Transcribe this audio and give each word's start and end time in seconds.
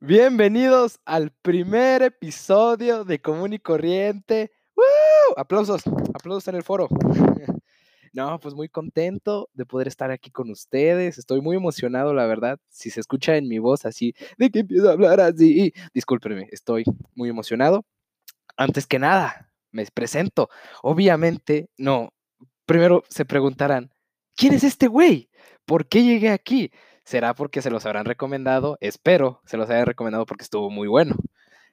Bienvenidos 0.00 1.00
al 1.06 1.30
primer 1.30 2.02
episodio 2.02 3.04
de 3.04 3.22
Común 3.22 3.54
y 3.54 3.58
Corriente. 3.58 4.52
Aplausos, 5.36 5.82
aplausos 6.12 6.48
en 6.48 6.56
el 6.56 6.62
foro. 6.62 6.88
No, 8.14 8.38
pues 8.40 8.54
muy 8.54 8.68
contento 8.68 9.48
de 9.54 9.64
poder 9.64 9.88
estar 9.88 10.10
aquí 10.10 10.30
con 10.30 10.50
ustedes. 10.50 11.16
Estoy 11.16 11.40
muy 11.40 11.56
emocionado, 11.56 12.12
la 12.12 12.26
verdad. 12.26 12.60
Si 12.68 12.90
se 12.90 13.00
escucha 13.00 13.38
en 13.38 13.48
mi 13.48 13.58
voz 13.58 13.86
así, 13.86 14.14
de 14.36 14.50
que 14.50 14.58
empiezo 14.58 14.90
a 14.90 14.92
hablar 14.92 15.18
así, 15.18 15.72
discúlpenme, 15.94 16.46
estoy 16.52 16.84
muy 17.14 17.30
emocionado. 17.30 17.86
Antes 18.58 18.86
que 18.86 18.98
nada, 18.98 19.51
me 19.72 19.84
presento. 19.86 20.48
Obviamente, 20.82 21.68
no. 21.76 22.12
Primero 22.66 23.02
se 23.08 23.24
preguntarán, 23.24 23.92
¿quién 24.36 24.54
es 24.54 24.64
este 24.64 24.86
güey? 24.86 25.28
¿Por 25.64 25.88
qué 25.88 26.04
llegué 26.04 26.30
aquí? 26.30 26.70
¿Será 27.04 27.34
porque 27.34 27.62
se 27.62 27.70
los 27.70 27.84
habrán 27.86 28.04
recomendado? 28.04 28.78
Espero 28.80 29.40
se 29.44 29.56
los 29.56 29.68
haya 29.70 29.84
recomendado 29.84 30.26
porque 30.26 30.44
estuvo 30.44 30.70
muy 30.70 30.88
bueno. 30.88 31.16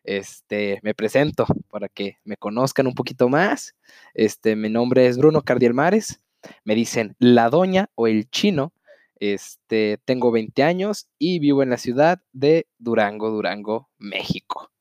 Este, 0.04 0.80
me 0.82 0.96
presento 0.96 1.46
para 1.70 1.88
que 1.90 2.18
me 2.24 2.38
conozcan 2.38 2.88
un 2.88 2.96
poquito 2.96 3.30
más. 3.30 3.76
Este, 4.14 4.56
mi 4.56 4.70
nombre 4.70 5.06
es 5.08 5.18
Bruno 5.18 5.44
Cardielmares. 5.44 6.22
Me 6.64 6.74
dicen 6.76 7.16
la 7.20 7.50
doña 7.50 7.90
o 7.96 8.08
el 8.08 8.30
chino. 8.30 8.74
Este, 9.20 10.00
tengo 10.06 10.32
20 10.32 10.64
años 10.64 11.10
y 11.20 11.40
vivo 11.40 11.62
en 11.62 11.70
la 11.70 11.78
ciudad 11.78 12.22
de 12.32 12.68
Durango, 12.78 13.30
Durango, 13.30 13.90
México. 13.98 14.72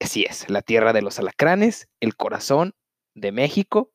Así 0.00 0.24
es, 0.24 0.48
la 0.48 0.62
tierra 0.62 0.92
de 0.92 1.02
los 1.02 1.18
alacranes, 1.18 1.88
el 2.00 2.16
corazón 2.16 2.74
de 3.14 3.32
México. 3.32 3.92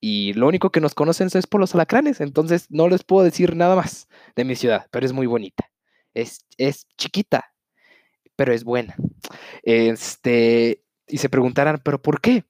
Y 0.00 0.34
lo 0.34 0.46
único 0.48 0.70
que 0.70 0.80
nos 0.80 0.94
conocen 0.94 1.28
es 1.32 1.46
por 1.46 1.60
los 1.60 1.74
alacranes, 1.74 2.20
entonces 2.20 2.66
no 2.70 2.88
les 2.88 3.04
puedo 3.04 3.24
decir 3.24 3.56
nada 3.56 3.74
más 3.74 4.08
de 4.36 4.44
mi 4.44 4.54
ciudad, 4.54 4.86
pero 4.90 5.06
es 5.06 5.12
muy 5.12 5.26
bonita. 5.26 5.70
Es, 6.12 6.46
es 6.58 6.86
chiquita, 6.98 7.54
pero 8.36 8.52
es 8.52 8.64
buena. 8.64 8.96
Este, 9.62 10.84
y 11.08 11.18
se 11.18 11.28
preguntarán, 11.30 11.80
¿pero 11.82 12.02
por 12.02 12.20
qué? 12.20 12.44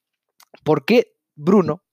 ¿Por 0.64 0.84
qué 0.84 1.17
Bruno 1.36 1.84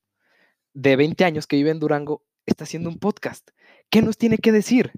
de 0.74 0.96
20 0.96 1.24
años 1.26 1.48
que 1.48 1.58
vive 1.58 1.72
en 1.72 1.80
Durango 1.80 2.24
está 2.46 2.64
haciendo 2.64 2.90
un 2.90 2.98
podcast. 2.98 3.50
¿Qué 3.90 4.02
nos 4.02 4.18
tiene 4.18 4.38
que 4.38 4.52
decir? 4.52 4.92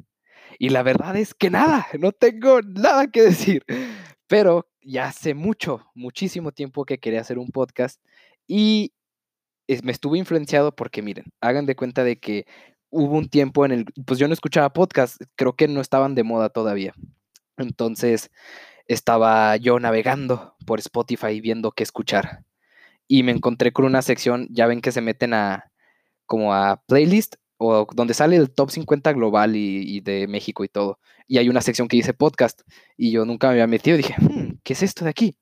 Y 0.59 0.69
la 0.69 0.83
verdad 0.83 1.15
es 1.15 1.33
que 1.33 1.49
nada, 1.49 1.87
no 1.99 2.11
tengo 2.11 2.61
nada 2.61 3.07
que 3.07 3.21
decir. 3.21 3.65
Pero 4.27 4.69
ya 4.85 5.07
hace 5.07 5.33
mucho, 5.33 5.85
muchísimo 5.95 6.51
tiempo 6.51 6.85
que 6.85 6.99
quería 6.99 7.21
hacer 7.21 7.37
un 7.37 7.49
podcast 7.49 8.01
y 8.47 8.93
me 9.83 9.91
estuve 9.91 10.17
influenciado 10.17 10.75
porque 10.75 11.01
miren, 11.01 11.25
hagan 11.41 11.65
de 11.65 11.75
cuenta 11.75 12.03
de 12.03 12.19
que 12.19 12.45
hubo 12.89 13.17
un 13.17 13.29
tiempo 13.29 13.65
en 13.65 13.71
el, 13.71 13.85
pues 14.05 14.19
yo 14.19 14.27
no 14.27 14.33
escuchaba 14.33 14.73
podcast, 14.73 15.21
creo 15.35 15.55
que 15.55 15.67
no 15.67 15.81
estaban 15.81 16.15
de 16.15 16.23
moda 16.23 16.49
todavía. 16.49 16.93
Entonces 17.57 18.29
estaba 18.87 19.55
yo 19.57 19.79
navegando 19.79 20.55
por 20.65 20.79
Spotify 20.79 21.39
viendo 21.41 21.71
qué 21.71 21.83
escuchar 21.83 22.43
y 23.07 23.23
me 23.23 23.31
encontré 23.31 23.71
con 23.73 23.85
una 23.85 24.01
sección, 24.01 24.47
ya 24.51 24.67
ven 24.67 24.81
que 24.81 24.91
se 24.91 25.01
meten 25.01 25.33
a 25.33 25.71
como 26.25 26.53
a 26.53 26.81
playlist 26.87 27.35
o 27.63 27.87
donde 27.93 28.13
sale 28.13 28.35
el 28.35 28.51
top 28.51 28.71
50 28.71 29.13
global 29.13 29.55
y, 29.55 30.01
de 30.01 30.27
México 30.27 30.63
y 30.63 30.67
todo. 30.67 30.99
Y 31.27 31.37
hay 31.37 31.49
una 31.49 31.61
sección 31.61 31.87
que 31.87 31.97
dice 31.97 32.13
podcast 32.13 32.61
y 32.97 33.11
yo 33.11 33.25
nunca 33.25 33.47
me 33.47 33.53
había 33.53 33.67
metido. 33.67 33.97
Dije, 33.97 34.15
hmm, 34.19 34.59
¿qué 34.63 34.73
es 34.73 34.83
esto 34.83 35.05
de 35.05 35.11
aquí? 35.11 35.37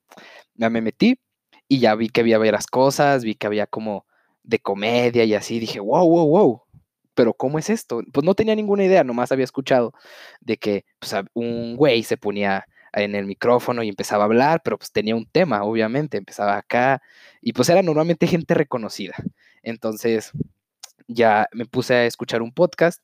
Ya 0.56 0.70
me 0.70 0.82
metí 0.82 1.20
y 1.68 1.80
ya 1.80 1.96
vi 1.96 2.10
que 2.10 2.22
había 2.22 2.38
varias 2.38 2.68
cosas, 2.68 3.24
vi 3.24 3.36
que 3.36 3.48
había 3.48 3.68
como 3.68 4.06
de 4.44 4.60
comedia 4.60 5.24
y 5.24 5.34
así. 5.34 5.60
Dije, 5.60 5.80
wow, 5.80 6.08
wow, 6.08 6.28
wow. 6.28 6.62
Pero 7.14 7.34
¿cómo 7.34 7.60
es 7.60 7.70
esto? 7.70 8.02
Pues 8.14 8.26
no 8.26 8.36
tenía 8.36 8.56
ninguna 8.56 8.86
idea, 8.86 9.04
nomás 9.04 9.32
había 9.32 9.46
escuchado 9.46 9.94
de 10.40 10.58
que 10.58 10.86
pues, 11.00 11.14
un 11.34 11.76
güey 11.76 12.04
se 12.04 12.18
ponía 12.18 12.66
en 12.94 13.16
el 13.16 13.26
micrófono 13.26 13.84
y 13.84 13.90
empezaba 13.90 14.24
a 14.24 14.26
hablar, 14.26 14.62
pero 14.64 14.78
pues 14.78 14.92
tenía 14.92 15.16
un 15.16 15.26
tema, 15.26 15.64
obviamente, 15.64 16.18
empezaba 16.18 16.58
acá 16.58 17.02
y 17.42 17.54
pues 17.54 17.70
era 17.70 17.82
normalmente 17.82 18.28
gente 18.28 18.54
reconocida. 18.54 19.16
Entonces 19.64 20.32
ya 21.14 21.48
me 21.54 21.66
puse 21.66 21.94
a 21.96 22.06
escuchar 22.06 22.42
un 22.42 22.54
podcast 22.54 23.02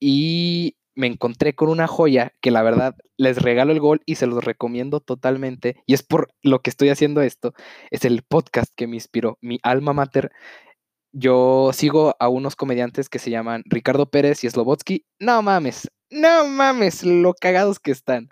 y 0.00 0.76
me 0.94 1.06
encontré 1.06 1.54
con 1.54 1.68
una 1.68 1.86
joya 1.86 2.32
que 2.40 2.50
la 2.50 2.62
verdad 2.62 2.94
les 3.16 3.40
regalo 3.40 3.72
el 3.72 3.80
gol 3.80 4.02
y 4.04 4.16
se 4.16 4.26
los 4.26 4.44
recomiendo 4.44 5.00
totalmente. 5.00 5.76
Y 5.86 5.94
es 5.94 6.02
por 6.02 6.34
lo 6.42 6.60
que 6.60 6.70
estoy 6.70 6.90
haciendo 6.90 7.22
esto. 7.22 7.54
Es 7.90 8.04
el 8.04 8.22
podcast 8.22 8.72
que 8.76 8.86
me 8.86 8.96
inspiró, 8.96 9.38
mi 9.40 9.58
alma 9.62 9.92
mater. 9.92 10.30
Yo 11.12 11.70
sigo 11.72 12.14
a 12.18 12.28
unos 12.28 12.56
comediantes 12.56 13.08
que 13.08 13.18
se 13.18 13.30
llaman 13.30 13.62
Ricardo 13.66 14.10
Pérez 14.10 14.44
y 14.44 14.50
Slobotsky. 14.50 15.06
No 15.18 15.42
mames, 15.42 15.90
no 16.10 16.46
mames, 16.46 17.04
lo 17.04 17.34
cagados 17.34 17.78
que 17.78 17.92
están 17.92 18.28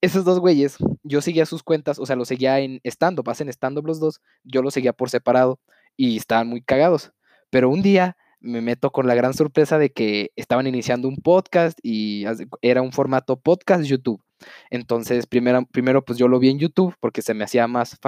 esos 0.00 0.24
dos 0.24 0.38
güeyes, 0.38 0.76
yo 1.02 1.20
seguía 1.20 1.46
sus 1.46 1.62
cuentas, 1.62 1.98
o 1.98 2.06
sea, 2.06 2.16
los 2.16 2.28
seguía 2.28 2.60
en 2.60 2.80
stand-up, 2.84 3.28
hacen 3.30 3.50
los 3.84 4.00
dos, 4.00 4.20
yo 4.44 4.62
los 4.62 4.74
seguía 4.74 4.92
por 4.92 5.10
separado 5.10 5.60
y 5.96 6.16
estaban 6.16 6.48
muy 6.48 6.62
cagados. 6.62 7.12
Pero 7.50 7.70
un 7.70 7.82
día 7.82 8.16
me 8.40 8.60
meto 8.60 8.90
con 8.90 9.06
la 9.06 9.14
gran 9.14 9.34
sorpresa 9.34 9.78
de 9.78 9.90
que 9.90 10.32
estaban 10.36 10.66
iniciando 10.66 11.08
un 11.08 11.16
podcast 11.16 11.78
y 11.82 12.24
era 12.62 12.82
un 12.82 12.92
formato 12.92 13.40
podcast 13.40 13.84
YouTube. 13.84 14.22
Entonces, 14.70 15.26
primero, 15.26 15.66
primero 15.66 16.04
pues 16.04 16.18
yo 16.18 16.28
lo 16.28 16.38
vi 16.38 16.50
en 16.50 16.58
YouTube 16.58 16.94
porque 17.00 17.22
se 17.22 17.34
me 17.34 17.44
hacía 17.44 17.66
más 17.66 17.98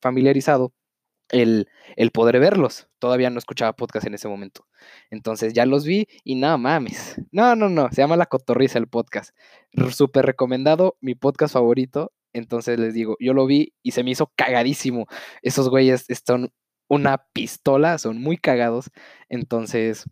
familiarizado 0.00 0.72
el, 1.30 1.66
poder 2.12 2.40
verlos. 2.40 2.88
Todavía 2.98 3.30
no 3.30 3.38
escuchaba 3.38 3.74
podcast 3.74 4.06
en 4.06 4.14
ese 4.14 4.28
momento. 4.28 4.66
Entonces 5.10 5.52
ya 5.52 5.66
los 5.66 5.84
vi 5.84 6.06
y 6.24 6.34
no 6.34 6.56
mames. 6.58 7.20
No, 7.30 7.54
no, 7.56 7.68
no. 7.68 7.88
Se 7.90 8.02
llama 8.02 8.16
La 8.16 8.26
Cotorriza 8.26 8.78
el 8.78 8.88
podcast. 8.88 9.36
Súper 9.90 10.26
recomendado, 10.26 10.96
mi 11.00 11.14
podcast 11.14 11.54
favorito. 11.54 12.12
Entonces 12.32 12.78
les 12.78 12.94
digo, 12.94 13.16
yo 13.20 13.32
lo 13.32 13.46
vi 13.46 13.74
y 13.82 13.92
se 13.92 14.02
me 14.02 14.10
hizo 14.10 14.32
cagadísimo. 14.36 15.06
Esos 15.42 15.68
güeyes 15.68 16.06
son 16.26 16.50
una 16.88 17.18
pistola, 17.32 17.98
son 17.98 18.20
muy 18.20 18.36
cagados. 18.36 18.90
Entonces 19.28 20.04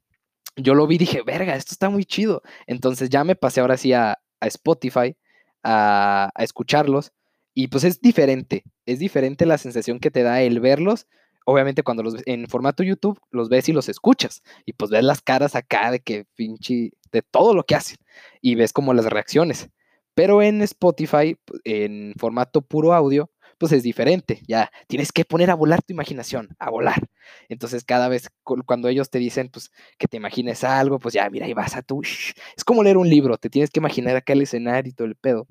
yo 0.57 0.75
lo 0.75 0.87
vi 0.87 0.97
y 0.97 0.99
dije, 0.99 1.23
verga, 1.23 1.57
esto 1.57 1.73
está 1.73 1.91
muy 1.91 2.05
chido. 2.05 2.43
Entonces 2.67 3.11
ya 3.11 3.25
me 3.25 3.37
pasé 3.37 3.61
ahora 3.61 3.77
sí 3.77 3.93
a, 3.93 4.19
Spotify 4.41 5.17
a, 5.63 6.31
a 6.35 6.45
escucharlos 6.45 7.13
y 7.59 7.69
pues 7.69 7.85
es 7.85 8.03
diferente, 8.03 8.65
es 8.85 8.99
diferente 8.99 9.47
la 9.47 9.57
sensación 9.57 9.99
que 9.99 10.11
te 10.11 10.23
da 10.23 10.43
el 10.43 10.61
verlos. 10.61 11.07
Obviamente 11.47 11.83
cuando 11.83 12.03
los 12.03 12.17
en 12.27 12.49
formato 12.49 12.83
YouTube 12.83 13.19
los 13.31 13.49
ves 13.49 13.71
y 13.71 13.73
los 13.73 13.89
escuchas 13.89 14.43
y 14.67 14.75
pues 14.75 14.91
ves 14.91 15.03
las 15.03 15.23
caras 15.23 15.55
acá 15.57 15.91
de 15.91 16.01
que 16.01 16.27
pinche 16.35 16.93
de 17.13 17.23
todo 17.23 17.55
lo 17.55 17.65
que 17.65 17.75
hacen 17.75 17.97
y 18.43 18.57
ves 18.57 18.75
como 18.75 18.93
las 18.93 19.07
reacciones. 19.07 19.71
Pero 20.15 20.43
en 20.43 20.61
Spotify 20.61 21.39
en 21.65 22.13
formato 22.19 22.61
puro 22.61 22.93
audio 22.93 23.31
pues 23.59 23.73
es 23.73 23.83
diferente, 23.83 24.43
ya 24.47 24.71
tienes 24.87 25.13
que 25.13 25.25
poner 25.25 25.51
a 25.51 25.55
volar 25.55 25.83
tu 25.83 25.93
imaginación, 25.93 26.49
a 26.59 26.71
volar. 26.71 27.09
Entonces 27.49 27.85
cada 27.85 28.09
vez 28.09 28.29
cuando 28.43 28.89
ellos 28.89 29.11
te 29.11 29.19
dicen 29.19 29.49
pues 29.51 29.71
que 29.99 30.09
te 30.09 30.17
imagines 30.17 30.65
algo, 30.65 30.99
pues 30.99 31.15
ya 31.15 31.29
mira, 31.31 31.47
ahí 31.47 31.55
vas 31.55 31.77
a 31.77 31.83
tu 31.83 32.03
es 32.03 32.65
como 32.65 32.83
leer 32.83 32.97
un 32.97 33.09
libro, 33.09 33.39
te 33.39 33.51
tienes 33.51 33.71
que 33.71 33.81
imaginar 33.81 34.17
acá 34.17 34.33
el 34.33 34.43
escenario 34.43 34.91
y 34.91 34.95
todo 34.95 35.07
el 35.07 35.17
pedo. 35.17 35.47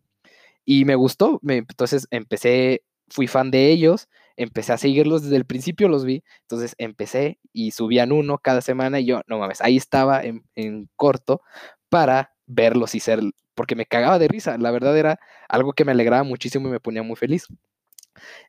Y 0.66 0.86
me 0.86 0.96
gustó, 0.96 1.40
entonces 1.48 2.08
empecé, 2.12 2.84
fui 3.10 3.28
fan 3.28 3.52
de 3.52 3.72
ellos, 3.72 4.10
empecé 4.36 4.74
a 4.74 4.78
seguirlos 4.78 5.24
desde 5.24 5.38
el 5.38 5.46
principio, 5.46 5.88
los 5.90 6.06
vi, 6.06 6.24
entonces 6.42 6.76
empecé 6.78 7.40
y 7.54 7.72
subían 7.72 8.12
uno 8.12 8.38
cada 8.40 8.62
semana 8.62 9.00
y 9.00 9.06
yo, 9.06 9.22
no 9.28 9.40
mames, 9.40 9.62
ahí 9.62 9.78
estaba 9.78 10.22
en, 10.24 10.90
corto 10.96 11.42
para 11.90 12.34
verlos 12.48 12.96
y 12.96 13.00
ser, 13.00 13.22
porque 13.54 13.76
me 13.76 13.86
cagaba 13.86 14.20
de 14.20 14.28
risa, 14.28 14.58
la 14.58 14.72
verdad 14.72 14.98
era 14.98 15.20
algo 15.50 15.74
que 15.74 15.86
me 15.86 15.92
alegraba 15.92 16.24
muchísimo 16.24 16.68
y 16.68 16.72
me 16.72 16.80
ponía 16.80 17.04
muy 17.04 17.16
feliz. 17.16 17.48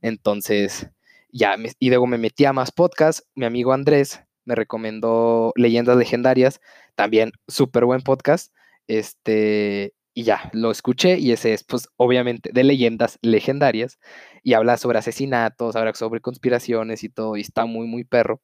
Entonces, 0.03 0.89
ya, 1.31 1.57
y 1.79 1.89
luego 1.91 2.07
me 2.07 2.19
metí 2.19 2.45
a 2.45 2.53
más 2.53 2.73
podcasts, 2.73 3.27
mi 3.35 3.45
amigo 3.45 3.73
Andrés 3.73 4.23
me 4.47 4.55
recomendó 4.55 5.53
Leyendas 5.57 5.97
Legendarias, 5.97 6.61
también 6.95 7.33
súper 7.49 7.85
buen 7.85 8.01
podcast, 8.01 8.55
este, 8.87 9.93
y 10.15 10.23
ya, 10.23 10.49
lo 10.55 10.71
escuché 10.71 11.19
y 11.19 11.33
ese 11.33 11.53
es, 11.53 11.65
pues, 11.65 11.89
obviamente, 11.97 12.51
de 12.55 12.65
leyendas 12.65 13.19
legendarias 13.21 13.99
y 14.43 14.55
habla 14.55 14.79
sobre 14.79 14.99
asesinatos, 14.99 15.77
habla 15.77 15.93
sobre 15.95 16.21
conspiraciones 16.21 17.05
y 17.05 17.11
todo, 17.11 17.37
y 17.37 17.43
está 17.43 17.67
muy, 17.67 17.87
muy 17.87 18.05
perro. 18.05 18.41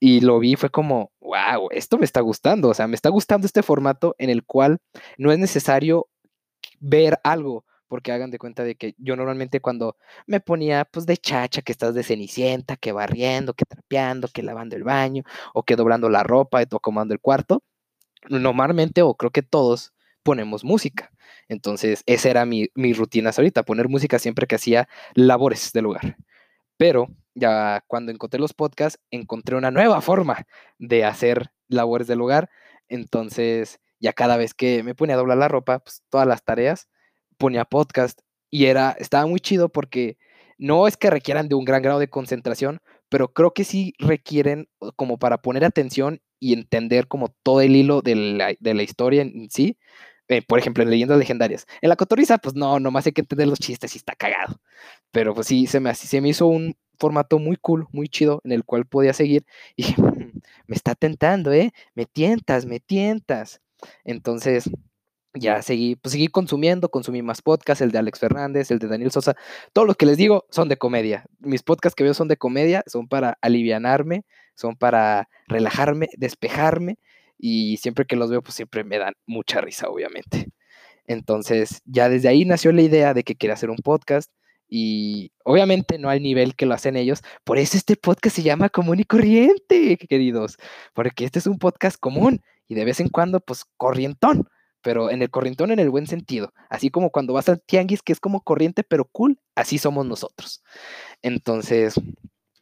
Y 0.00 0.20
lo 0.20 0.38
vi 0.40 0.56
fue 0.56 0.70
como, 0.70 1.12
wow, 1.20 1.68
esto 1.70 1.98
me 1.98 2.06
está 2.06 2.20
gustando, 2.22 2.70
o 2.70 2.74
sea, 2.74 2.88
me 2.88 2.96
está 2.96 3.10
gustando 3.10 3.46
este 3.46 3.62
formato 3.62 4.14
en 4.18 4.30
el 4.30 4.44
cual 4.44 4.78
no 5.18 5.32
es 5.32 5.38
necesario 5.38 6.08
ver 6.80 7.18
algo, 7.24 7.65
porque 7.88 8.12
hagan 8.12 8.30
de 8.30 8.38
cuenta 8.38 8.64
de 8.64 8.76
que 8.76 8.94
yo 8.98 9.16
normalmente 9.16 9.60
cuando 9.60 9.96
me 10.26 10.40
ponía 10.40 10.84
pues 10.84 11.06
de 11.06 11.16
chacha, 11.16 11.62
que 11.62 11.72
estás 11.72 11.94
de 11.94 12.02
cenicienta, 12.02 12.76
que 12.76 12.92
barriendo, 12.92 13.54
que 13.54 13.64
trapeando, 13.64 14.28
que 14.28 14.42
lavando 14.42 14.76
el 14.76 14.84
baño, 14.84 15.22
o 15.54 15.62
que 15.62 15.76
doblando 15.76 16.08
la 16.08 16.22
ropa, 16.22 16.62
o 16.70 16.76
acomodando 16.76 17.14
el 17.14 17.20
cuarto, 17.20 17.62
normalmente, 18.28 19.02
o 19.02 19.14
creo 19.14 19.30
que 19.30 19.42
todos, 19.42 19.92
ponemos 20.22 20.64
música. 20.64 21.12
Entonces, 21.48 22.02
esa 22.06 22.30
era 22.30 22.44
mi, 22.46 22.68
mi 22.74 22.92
rutina 22.92 23.30
ahorita, 23.36 23.62
poner 23.62 23.88
música 23.88 24.18
siempre 24.18 24.46
que 24.46 24.56
hacía 24.56 24.88
labores 25.14 25.72
del 25.72 25.86
hogar. 25.86 26.16
Pero 26.76 27.08
ya 27.34 27.84
cuando 27.86 28.12
encontré 28.12 28.40
los 28.40 28.54
podcasts, 28.54 29.00
encontré 29.10 29.56
una 29.56 29.70
nueva 29.70 30.00
forma 30.00 30.46
de 30.78 31.04
hacer 31.04 31.52
labores 31.68 32.08
del 32.08 32.20
hogar. 32.20 32.50
Entonces, 32.88 33.80
ya 34.00 34.12
cada 34.12 34.36
vez 34.36 34.54
que 34.54 34.82
me 34.82 34.94
ponía 34.94 35.14
a 35.14 35.18
doblar 35.18 35.38
la 35.38 35.48
ropa, 35.48 35.78
pues 35.80 36.02
todas 36.10 36.26
las 36.26 36.42
tareas, 36.44 36.88
ponía 37.38 37.64
podcast 37.64 38.20
y 38.50 38.66
era, 38.66 38.92
estaba 38.98 39.26
muy 39.26 39.40
chido 39.40 39.68
porque 39.68 40.18
no 40.58 40.86
es 40.86 40.96
que 40.96 41.10
requieran 41.10 41.48
de 41.48 41.54
un 41.54 41.64
gran 41.64 41.82
grado 41.82 41.98
de 41.98 42.08
concentración, 42.08 42.80
pero 43.08 43.32
creo 43.32 43.52
que 43.52 43.64
sí 43.64 43.94
requieren 43.98 44.68
como 44.96 45.18
para 45.18 45.38
poner 45.42 45.64
atención 45.64 46.20
y 46.40 46.52
entender 46.52 47.08
como 47.08 47.28
todo 47.42 47.60
el 47.60 47.76
hilo 47.76 48.02
de 48.02 48.14
la, 48.16 48.82
historia 48.82 49.22
en 49.22 49.48
sí. 49.50 49.78
Eh, 50.28 50.42
por 50.42 50.58
ejemplo, 50.58 50.82
en 50.82 50.90
leyendas 50.90 51.18
legendarias. 51.18 51.66
En 51.80 51.88
la 51.88 51.96
cotoriza, 51.96 52.38
pues 52.38 52.56
no, 52.56 52.80
nomás 52.80 53.06
hay 53.06 53.12
que 53.12 53.20
entender 53.20 53.46
los 53.46 53.60
chistes 53.60 53.94
y 53.94 53.98
está 53.98 54.14
cagado. 54.16 54.60
Pero 55.12 55.34
pues 55.34 55.46
sí, 55.46 55.66
se 55.66 55.78
me, 55.78 55.94
se 55.94 56.20
me 56.20 56.30
hizo 56.30 56.46
un 56.46 56.76
formato 56.98 57.38
muy 57.38 57.56
cool, 57.56 57.86
muy 57.92 58.08
chido, 58.08 58.40
en 58.44 58.52
el 58.52 58.64
cual 58.64 58.86
podía 58.86 59.12
seguir. 59.12 59.44
Y 59.76 59.84
dije, 59.84 60.02
mm, 60.02 60.40
me 60.66 60.76
está 60.76 60.94
tentando, 60.94 61.52
¿eh? 61.52 61.72
Me 61.94 62.06
tientas, 62.06 62.66
me 62.66 62.80
tientas. 62.80 63.60
Entonces, 64.04 64.70
ya 65.38 65.62
seguí, 65.62 65.96
pues 65.96 66.12
seguí 66.12 66.28
consumiendo, 66.28 66.88
consumí 66.88 67.22
más 67.22 67.42
podcasts, 67.42 67.82
el 67.82 67.92
de 67.92 67.98
Alex 67.98 68.18
Fernández, 68.18 68.70
el 68.70 68.78
de 68.78 68.88
Daniel 68.88 69.10
Sosa, 69.10 69.36
todo 69.72 69.84
lo 69.84 69.94
que 69.94 70.06
les 70.06 70.16
digo 70.16 70.46
son 70.50 70.68
de 70.68 70.76
comedia. 70.76 71.26
Mis 71.40 71.62
podcasts 71.62 71.94
que 71.94 72.04
veo 72.04 72.14
son 72.14 72.28
de 72.28 72.36
comedia, 72.36 72.82
son 72.86 73.08
para 73.08 73.38
alivianarme, 73.40 74.24
son 74.54 74.76
para 74.76 75.28
relajarme, 75.48 76.08
despejarme 76.16 76.98
y 77.38 77.76
siempre 77.78 78.06
que 78.06 78.16
los 78.16 78.30
veo 78.30 78.42
pues 78.42 78.54
siempre 78.54 78.84
me 78.84 78.98
dan 78.98 79.14
mucha 79.26 79.60
risa, 79.60 79.88
obviamente. 79.88 80.48
Entonces, 81.06 81.82
ya 81.84 82.08
desde 82.08 82.28
ahí 82.28 82.44
nació 82.44 82.72
la 82.72 82.82
idea 82.82 83.14
de 83.14 83.22
que 83.22 83.36
quería 83.36 83.54
hacer 83.54 83.70
un 83.70 83.76
podcast 83.76 84.32
y 84.68 85.32
obviamente 85.44 85.98
no 85.98 86.10
al 86.10 86.22
nivel 86.22 86.56
que 86.56 86.66
lo 86.66 86.74
hacen 86.74 86.96
ellos. 86.96 87.22
Por 87.44 87.58
eso 87.58 87.76
este 87.76 87.96
podcast 87.96 88.36
se 88.36 88.42
llama 88.42 88.68
Común 88.68 89.00
y 89.00 89.04
Corriente, 89.04 89.96
queridos, 89.96 90.56
porque 90.94 91.24
este 91.24 91.38
es 91.38 91.46
un 91.46 91.58
podcast 91.58 91.98
común 91.98 92.42
y 92.68 92.74
de 92.74 92.84
vez 92.84 93.00
en 93.00 93.08
cuando 93.08 93.40
pues 93.40 93.64
corrientón 93.76 94.48
pero 94.86 95.10
en 95.10 95.20
el 95.20 95.30
corrientón 95.30 95.72
en 95.72 95.80
el 95.80 95.90
buen 95.90 96.06
sentido. 96.06 96.52
Así 96.70 96.90
como 96.90 97.10
cuando 97.10 97.32
vas 97.32 97.48
al 97.48 97.60
tianguis, 97.60 98.02
que 98.02 98.12
es 98.12 98.20
como 98.20 98.42
corriente, 98.42 98.84
pero 98.84 99.04
cool, 99.06 99.40
así 99.56 99.78
somos 99.78 100.06
nosotros. 100.06 100.62
Entonces, 101.22 102.00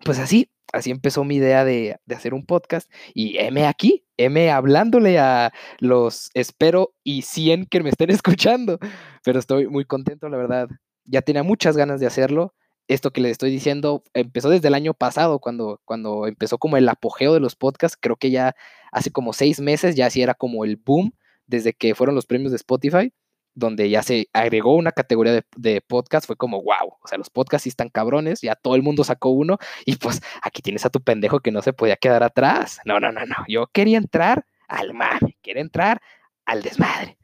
pues 0.07 0.19
así, 0.19 0.51
así 0.73 0.91
empezó 0.91 1.23
mi 1.25 1.37
idea 1.37 1.67
de, 1.67 1.99
hacer 2.09 2.33
un 2.33 2.47
podcast. 2.47 2.91
Y 3.13 3.37
M 3.37 3.67
aquí, 3.67 4.07
M 4.17 4.51
hablándole 4.51 5.19
a 5.19 5.53
los 5.81 6.31
espero 6.33 6.95
y 7.03 7.21
100 7.21 7.67
que 7.67 7.83
me 7.83 7.91
estén 7.91 8.09
escuchando. 8.11 8.79
Pero 9.23 9.39
estoy 9.39 9.67
muy 9.67 9.85
contento, 9.85 10.31
la 10.31 10.39
verdad. 10.39 10.69
Ya 11.05 11.21
tenía 11.21 11.43
muchas 11.43 11.77
ganas 11.77 12.01
de 12.01 12.07
hacerlo. 12.07 12.55
Esto 12.89 13.13
que 13.13 13.21
les 13.21 13.33
estoy 13.33 13.51
diciendo 13.51 14.03
empezó 14.15 14.49
desde 14.49 14.69
el 14.69 14.75
año 14.75 14.95
pasado, 14.95 15.41
cuando, 15.41 15.83
cuando 15.85 16.27
empezó 16.27 16.57
como 16.57 16.79
el 16.79 16.89
apogeo 16.89 17.35
de 17.35 17.41
los 17.41 17.55
podcasts. 17.55 17.99
Creo 18.01 18.17
que 18.17 18.31
ya 18.31 18.57
hace 18.93 19.11
como 19.11 19.35
seis 19.35 19.61
meses, 19.61 19.95
ya 19.95 20.07
así 20.07 20.23
era 20.23 20.33
como 20.33 20.65
el 20.65 20.77
boom 20.77 21.13
desde 21.47 21.73
que 21.73 21.95
fueron 21.95 22.15
los 22.15 22.27
premios 22.27 22.53
de 22.53 22.57
Spotify, 22.57 23.13
donde 23.55 23.89
ya 23.89 24.03
se 24.03 24.29
agregó 24.33 24.75
una 24.75 24.93
categoría 24.93 25.45
de, 25.57 25.81
podcast, 25.81 26.27
fue 26.27 26.37
como, 26.37 26.63
wow, 26.63 26.97
o 27.01 27.09
sea, 27.09 27.19
los 27.19 27.31
podcasts 27.31 27.65
sí 27.65 27.69
están 27.69 27.89
cabrones, 27.89 28.41
ya 28.41 28.57
todo 28.57 28.75
el 28.75 28.83
mundo 28.83 29.05
sacó 29.05 29.31
uno 29.31 29.59
y 29.87 29.97
pues 29.97 30.21
aquí 30.43 30.61
tienes 30.61 30.85
a 30.85 30.91
tu 30.91 31.01
pendejo 31.01 31.41
que 31.41 31.53
no 31.53 31.63
se 31.63 31.73
podía 31.73 31.97
quedar 31.97 32.23
atrás. 32.23 32.81
No, 32.85 32.99
no, 32.99 33.13
no, 33.13 33.25
no, 33.27 33.37
yo 33.49 33.69
quería 33.69 33.99
entrar 33.99 34.47
al 34.69 34.93
mame, 34.93 35.39
quería 35.43 35.63
entrar 35.63 36.03
al 36.45 36.63
desmadre. 36.63 37.17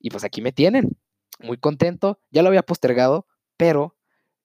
Y 0.00 0.10
pues 0.10 0.24
aquí 0.24 0.42
me 0.42 0.52
tienen, 0.52 0.96
muy 1.40 1.58
contento, 1.58 2.20
ya 2.30 2.42
lo 2.42 2.48
había 2.48 2.62
postergado, 2.62 3.26
pero 3.56 3.96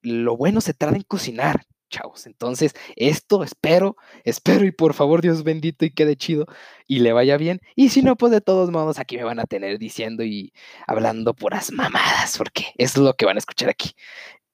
lo 0.02 0.38
bueno 0.38 0.62
se 0.62 0.74
trata 0.74 0.96
en 0.96 1.04
cocinar 1.04 1.66
chavos. 1.94 2.26
Entonces, 2.26 2.74
esto 2.96 3.44
espero, 3.44 3.96
espero 4.24 4.66
y 4.66 4.72
por 4.72 4.94
favor 4.94 5.22
Dios 5.22 5.44
bendito 5.44 5.86
y 5.86 5.92
quede 5.92 6.16
chido 6.16 6.48
y 6.88 7.00
le 7.00 7.14
vaya 7.14 7.38
bien. 7.38 7.62
Y 7.76 7.90
si 7.90 8.02
no, 8.02 8.16
pues 8.16 8.32
de 8.32 8.42
todos 8.42 8.72
modos 8.72 9.00
aquí 9.00 9.18
me 9.18 9.24
van 9.24 9.40
a 9.40 9.46
tener 9.46 9.78
diciendo 9.80 10.24
y 10.24 10.54
hablando 10.88 11.34
puras 11.36 11.72
mamadas, 11.72 12.38
porque 12.38 12.66
es 12.78 12.98
lo 12.98 13.14
que 13.14 13.26
van 13.26 13.38
a 13.38 13.40
escuchar 13.40 13.70
aquí. 13.70 13.92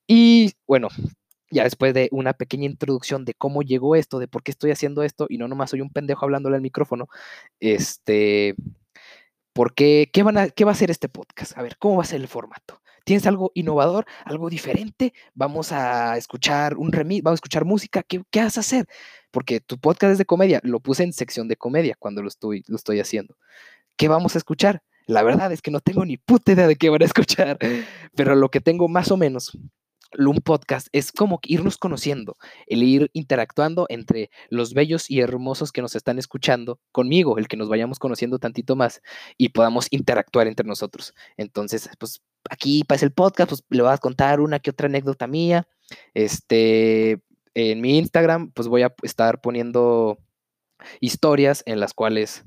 Y 0.07 0.53
bueno, 0.67 0.89
ya 1.51 1.63
después 1.63 1.93
de 1.93 2.09
una 2.11 2.33
pequeña 2.33 2.65
introducción 2.65 3.25
de 3.25 3.33
cómo 3.33 3.61
llegó 3.61 3.95
esto, 3.95 4.19
de 4.19 4.27
por 4.27 4.43
qué 4.43 4.51
estoy 4.51 4.71
haciendo 4.71 5.03
esto 5.03 5.27
y 5.29 5.37
no 5.37 5.47
nomás 5.47 5.71
soy 5.71 5.81
un 5.81 5.91
pendejo 5.91 6.25
hablándole 6.25 6.57
al 6.57 6.61
micrófono, 6.61 7.07
este, 7.59 8.55
¿por 9.53 9.73
qué, 9.73 10.09
qué, 10.13 10.23
van 10.23 10.37
a, 10.37 10.49
qué 10.49 10.65
va 10.65 10.71
a 10.73 10.75
ser 10.75 10.91
este 10.91 11.09
podcast? 11.09 11.57
A 11.57 11.61
ver, 11.63 11.77
¿cómo 11.77 11.97
va 11.97 12.03
a 12.03 12.05
ser 12.05 12.21
el 12.21 12.27
formato? 12.27 12.81
¿Tienes 13.03 13.25
algo 13.27 13.51
innovador, 13.53 14.05
algo 14.25 14.49
diferente? 14.49 15.13
Vamos 15.33 15.71
a 15.71 16.17
escuchar 16.17 16.77
un 16.77 16.91
remix, 16.91 17.23
vamos 17.23 17.37
a 17.37 17.41
escuchar 17.41 17.65
música. 17.65 18.03
¿Qué, 18.03 18.21
¿Qué, 18.31 18.41
vas 18.41 18.57
a 18.57 18.61
hacer? 18.61 18.87
Porque 19.31 19.59
tu 19.59 19.77
podcast 19.77 20.13
es 20.13 20.17
de 20.17 20.25
comedia. 20.25 20.59
Lo 20.63 20.79
puse 20.79 21.03
en 21.03 21.13
sección 21.13 21.47
de 21.47 21.55
comedia 21.55 21.95
cuando 21.99 22.21
lo 22.21 22.27
estoy, 22.27 22.63
lo 22.67 22.75
estoy 22.75 22.99
haciendo. 22.99 23.35
¿Qué 23.97 24.07
vamos 24.07 24.35
a 24.35 24.37
escuchar? 24.37 24.81
La 25.05 25.23
verdad 25.23 25.51
es 25.51 25.61
que 25.61 25.71
no 25.71 25.79
tengo 25.79 26.05
ni 26.05 26.17
puta 26.17 26.51
idea 26.51 26.67
de 26.67 26.75
qué 26.75 26.89
van 26.89 27.01
a 27.01 27.05
escuchar, 27.13 27.57
pero 28.15 28.35
lo 28.35 28.49
que 28.49 28.61
tengo 28.61 28.87
más 28.87 29.11
o 29.11 29.17
menos 29.17 29.57
un 30.17 30.37
podcast 30.37 30.87
es 30.91 31.11
como 31.11 31.39
irnos 31.43 31.77
conociendo, 31.77 32.35
el 32.67 32.83
ir 32.83 33.09
interactuando 33.13 33.85
entre 33.89 34.29
los 34.49 34.73
bellos 34.73 35.09
y 35.09 35.19
hermosos 35.19 35.71
que 35.71 35.81
nos 35.81 35.95
están 35.95 36.17
escuchando 36.17 36.79
conmigo, 36.91 37.37
el 37.37 37.47
que 37.47 37.57
nos 37.57 37.69
vayamos 37.69 37.99
conociendo 37.99 38.39
tantito 38.39 38.75
más 38.75 39.01
y 39.37 39.49
podamos 39.49 39.87
interactuar 39.91 40.47
entre 40.47 40.65
nosotros. 40.65 41.13
Entonces, 41.37 41.89
pues 41.99 42.21
aquí 42.49 42.83
para 42.83 43.01
el 43.01 43.11
podcast, 43.11 43.49
pues 43.49 43.63
le 43.69 43.83
voy 43.83 43.91
a 43.91 43.97
contar 43.97 44.39
una 44.39 44.59
que 44.59 44.71
otra 44.71 44.87
anécdota 44.87 45.27
mía. 45.27 45.67
Este, 46.13 47.19
en 47.53 47.81
mi 47.81 47.97
Instagram, 47.97 48.51
pues 48.51 48.67
voy 48.67 48.83
a 48.83 48.93
estar 49.03 49.41
poniendo 49.41 50.17
historias 51.01 51.63
en 51.65 51.79
las 51.79 51.93
cuales 51.93 52.45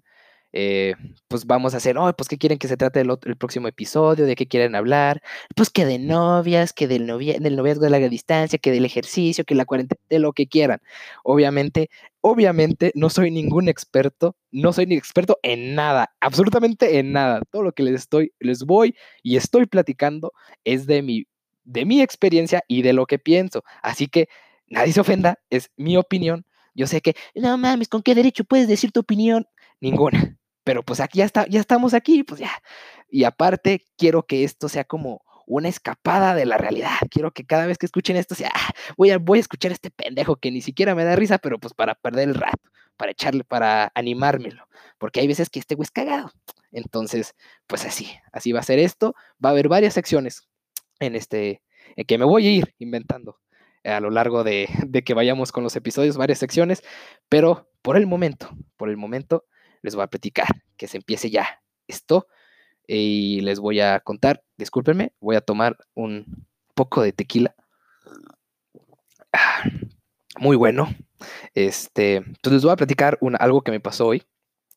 eh, 0.52 0.94
pues 1.28 1.46
vamos 1.46 1.72
a 1.72 1.78
hacer, 1.78 1.96
oh, 1.96 2.12
pues 2.14 2.28
qué 2.28 2.36
quieren 2.36 2.58
que 2.58 2.68
se 2.68 2.76
trate 2.76 3.00
el, 3.00 3.10
el, 3.24 3.36
próximo 3.36 3.68
episodio, 3.68 4.26
de 4.26 4.36
qué 4.36 4.46
quieren 4.46 4.74
hablar, 4.74 5.22
pues 5.56 5.70
que 5.70 5.86
de 5.86 5.98
novias, 5.98 6.72
que 6.74 6.86
del, 6.88 7.06
novia, 7.06 7.38
del 7.40 7.56
noviazgo 7.56 7.84
de 7.84 7.90
larga 7.90 8.08
distancia, 8.08 8.58
que 8.58 8.70
del 8.70 8.84
ejercicio, 8.84 9.44
que 9.44 9.54
la 9.54 9.64
cuarentena, 9.64 10.00
de 10.10 10.18
lo 10.18 10.32
que 10.34 10.46
quieran. 10.46 10.80
Obviamente, 11.24 11.88
obviamente 12.20 12.92
no 12.94 13.08
soy 13.08 13.30
ningún 13.30 13.68
experto, 13.68 14.36
no 14.50 14.72
soy 14.74 14.86
ni 14.86 14.96
experto 14.96 15.38
en 15.42 15.74
nada, 15.74 16.14
absolutamente 16.20 16.98
en 16.98 17.12
nada. 17.12 17.40
Todo 17.50 17.62
lo 17.62 17.72
que 17.72 17.82
les 17.82 17.94
estoy, 17.94 18.32
les 18.38 18.64
voy 18.64 18.94
y 19.22 19.36
estoy 19.36 19.66
platicando 19.66 20.32
es 20.64 20.86
de 20.86 21.02
mi, 21.02 21.26
de 21.64 21.86
mi 21.86 22.02
experiencia 22.02 22.62
y 22.68 22.82
de 22.82 22.92
lo 22.92 23.06
que 23.06 23.18
pienso. 23.18 23.64
Así 23.82 24.06
que 24.08 24.28
nadie 24.68 24.92
se 24.92 25.00
ofenda, 25.00 25.38
es 25.50 25.70
mi 25.76 25.96
opinión. 25.96 26.44
Yo 26.74 26.86
sé 26.86 27.00
que, 27.00 27.14
no 27.34 27.56
mames, 27.58 27.88
¿con 27.88 28.02
qué 28.02 28.14
derecho 28.14 28.44
puedes 28.44 28.68
decir 28.68 28.92
tu 28.92 29.00
opinión? 29.00 29.46
Ninguna 29.80 30.36
pero 30.64 30.82
pues 30.82 31.00
aquí 31.00 31.18
ya, 31.18 31.24
está, 31.24 31.46
ya 31.48 31.60
estamos 31.60 31.94
aquí, 31.94 32.22
pues 32.22 32.40
ya. 32.40 32.52
Y 33.10 33.24
aparte, 33.24 33.84
quiero 33.96 34.24
que 34.26 34.44
esto 34.44 34.68
sea 34.68 34.84
como 34.84 35.22
una 35.46 35.68
escapada 35.68 36.34
de 36.34 36.46
la 36.46 36.56
realidad. 36.56 36.96
Quiero 37.10 37.32
que 37.32 37.44
cada 37.44 37.66
vez 37.66 37.78
que 37.78 37.86
escuchen 37.86 38.16
esto 38.16 38.34
sea, 38.34 38.50
ah, 38.54 38.70
voy 38.96 39.10
a, 39.10 39.18
voy 39.18 39.38
a 39.38 39.40
escuchar 39.40 39.72
este 39.72 39.90
pendejo 39.90 40.36
que 40.36 40.50
ni 40.50 40.60
siquiera 40.60 40.94
me 40.94 41.04
da 41.04 41.16
risa, 41.16 41.38
pero 41.38 41.58
pues 41.58 41.74
para 41.74 41.94
perder 41.94 42.28
el 42.28 42.34
rato, 42.34 42.70
para 42.96 43.12
echarle, 43.12 43.44
para 43.44 43.92
animármelo. 43.94 44.66
Porque 44.98 45.20
hay 45.20 45.26
veces 45.26 45.50
que 45.50 45.58
este 45.58 45.74
güey 45.74 45.84
es 45.84 45.90
cagado. 45.90 46.32
Entonces, 46.70 47.34
pues 47.66 47.84
así, 47.84 48.10
así 48.32 48.52
va 48.52 48.60
a 48.60 48.64
ser 48.64 48.78
esto. 48.78 49.14
Va 49.44 49.50
a 49.50 49.52
haber 49.52 49.68
varias 49.68 49.94
secciones 49.94 50.48
en 51.00 51.16
este, 51.16 51.62
en 51.96 52.06
que 52.06 52.18
me 52.18 52.24
voy 52.24 52.46
a 52.46 52.50
ir 52.50 52.74
inventando 52.78 53.38
a 53.84 54.00
lo 54.00 54.10
largo 54.10 54.44
de, 54.44 54.68
de 54.86 55.02
que 55.02 55.14
vayamos 55.14 55.50
con 55.50 55.64
los 55.64 55.74
episodios, 55.76 56.16
varias 56.16 56.38
secciones, 56.38 56.82
pero 57.28 57.68
por 57.82 57.96
el 57.96 58.06
momento, 58.06 58.48
por 58.76 58.88
el 58.88 58.96
momento, 58.96 59.44
les 59.82 59.94
voy 59.94 60.04
a 60.04 60.08
platicar, 60.08 60.46
que 60.76 60.88
se 60.88 60.96
empiece 60.96 61.30
ya 61.30 61.60
esto 61.86 62.26
y 62.86 63.40
les 63.42 63.60
voy 63.60 63.80
a 63.80 64.00
contar, 64.00 64.42
discúlpenme, 64.56 65.12
voy 65.20 65.36
a 65.36 65.40
tomar 65.40 65.76
un 65.94 66.46
poco 66.74 67.02
de 67.02 67.12
tequila. 67.12 67.54
Ah, 69.32 69.62
muy 70.38 70.56
bueno. 70.56 70.88
Este, 71.54 72.16
entonces 72.16 72.52
les 72.52 72.62
voy 72.62 72.72
a 72.72 72.76
platicar 72.76 73.18
algo 73.38 73.62
que 73.62 73.70
me 73.70 73.80
pasó 73.80 74.08
hoy. 74.08 74.24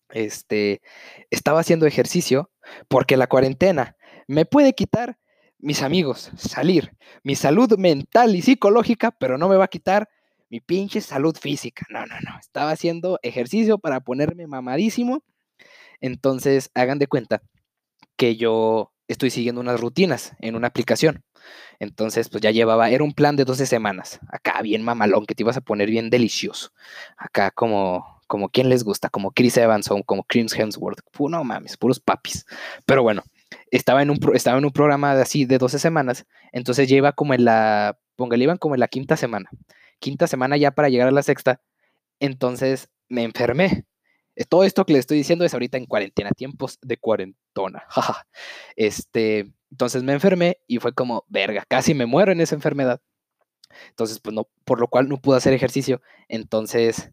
Este, 0.10 0.82
estaba 1.30 1.60
haciendo 1.60 1.88
ejercicio 1.88 2.52
porque 2.88 3.18
la 3.18 3.28
cuarentena 3.28 3.96
me 4.28 4.46
puede 4.46 4.74
quitar 4.74 5.18
mis 5.58 5.82
amigos, 5.82 6.32
salir, 6.38 6.96
mi 7.24 7.36
salud 7.36 7.78
mental 7.78 8.36
y 8.36 8.42
psicológica, 8.42 9.12
pero 9.12 9.38
no 9.38 9.50
me 9.50 9.56
va 9.56 9.66
a 9.66 9.70
quitar 9.70 10.08
mi 10.56 10.62
pinche 10.62 11.02
salud 11.02 11.36
física. 11.36 11.86
No, 11.90 12.06
no, 12.06 12.16
no. 12.22 12.40
Estaba 12.40 12.72
haciendo 12.72 13.20
ejercicio 13.24 13.78
para 13.78 14.00
ponerme 14.00 14.48
mamadísimo. 14.48 15.22
Entonces, 16.00 16.72
hagan 16.74 16.98
de 16.98 17.08
cuenta 17.08 17.42
que 18.16 18.38
yo 18.38 18.94
estoy 19.10 19.32
siguiendo 19.32 19.60
unas 19.60 19.82
rutinas 19.82 20.34
en 20.40 20.56
una 20.56 20.68
aplicación. 20.68 21.26
Entonces, 21.80 22.30
pues 22.30 22.42
ya 22.42 22.52
llevaba, 22.52 22.90
era 22.90 23.04
un 23.04 23.12
plan 23.12 23.36
de 23.36 23.44
12 23.44 23.66
semanas. 23.66 24.22
Acá 24.30 24.62
bien 24.62 24.82
mamalón, 24.82 25.26
que 25.26 25.36
te 25.36 25.44
ibas 25.44 25.58
a 25.58 25.62
poner 25.62 25.90
bien 25.90 26.10
delicioso. 26.10 26.70
Acá 27.18 27.52
como, 27.52 28.22
como 28.28 28.48
quien 28.48 28.70
les 28.70 28.86
gusta, 28.86 29.10
como 29.10 29.32
Chris 29.32 29.58
Evans 29.58 29.92
o 29.92 30.02
como 30.06 30.24
Chris 30.24 30.58
Hemsworth. 30.58 31.02
No 31.20 31.44
mames, 31.44 31.76
puros 31.76 32.00
papis. 32.00 32.46
Pero 32.86 33.04
bueno, 33.04 33.24
estaba 33.72 34.02
en 34.02 34.10
un, 34.10 34.20
estaba 34.34 34.58
en 34.58 34.64
un 34.64 34.72
programa 34.72 35.16
de 35.16 35.24
así 35.24 35.44
de 35.44 35.58
12 35.58 35.80
semanas. 35.80 36.26
Entonces 36.54 36.88
ya 36.88 36.96
iba 36.96 37.12
como 37.12 37.34
en 37.34 37.44
la, 37.44 38.00
póngale, 38.16 38.46
iban 38.46 38.58
como 38.58 38.76
en 38.76 38.80
la 38.80 38.88
quinta 38.88 39.18
semana 39.18 39.50
quinta 40.06 40.28
semana 40.28 40.56
ya 40.56 40.70
para 40.70 40.90
llegar 40.90 41.08
a 41.08 41.12
la 41.12 41.24
sexta, 41.24 41.62
entonces 42.20 42.90
me 43.10 43.24
enfermé. 43.24 43.88
Eh, 44.36 44.46
todo 44.48 44.64
esto 44.64 44.86
que 44.86 44.94
le 44.94 45.00
estoy 45.00 45.18
diciendo 45.18 45.46
es 45.46 45.54
ahorita 45.54 45.80
en 45.80 45.88
cuarentena, 45.88 46.30
tiempos 46.30 46.78
de 46.84 46.98
cuarentona. 46.98 47.86
este, 48.76 49.52
entonces 49.72 50.04
me 50.04 50.14
enfermé 50.14 50.60
y 50.68 50.78
fue 50.78 50.94
como, 50.94 51.26
verga, 51.28 51.66
casi 51.68 51.96
me 51.96 52.06
muero 52.06 52.32
en 52.32 52.40
esa 52.40 52.54
enfermedad. 52.54 53.02
Entonces, 53.90 54.20
pues 54.20 54.36
no, 54.36 54.48
por 54.64 54.80
lo 54.80 54.90
cual 54.90 55.10
no 55.10 55.18
pude 55.18 55.38
hacer 55.38 55.54
ejercicio. 55.54 56.04
Entonces, 56.28 57.10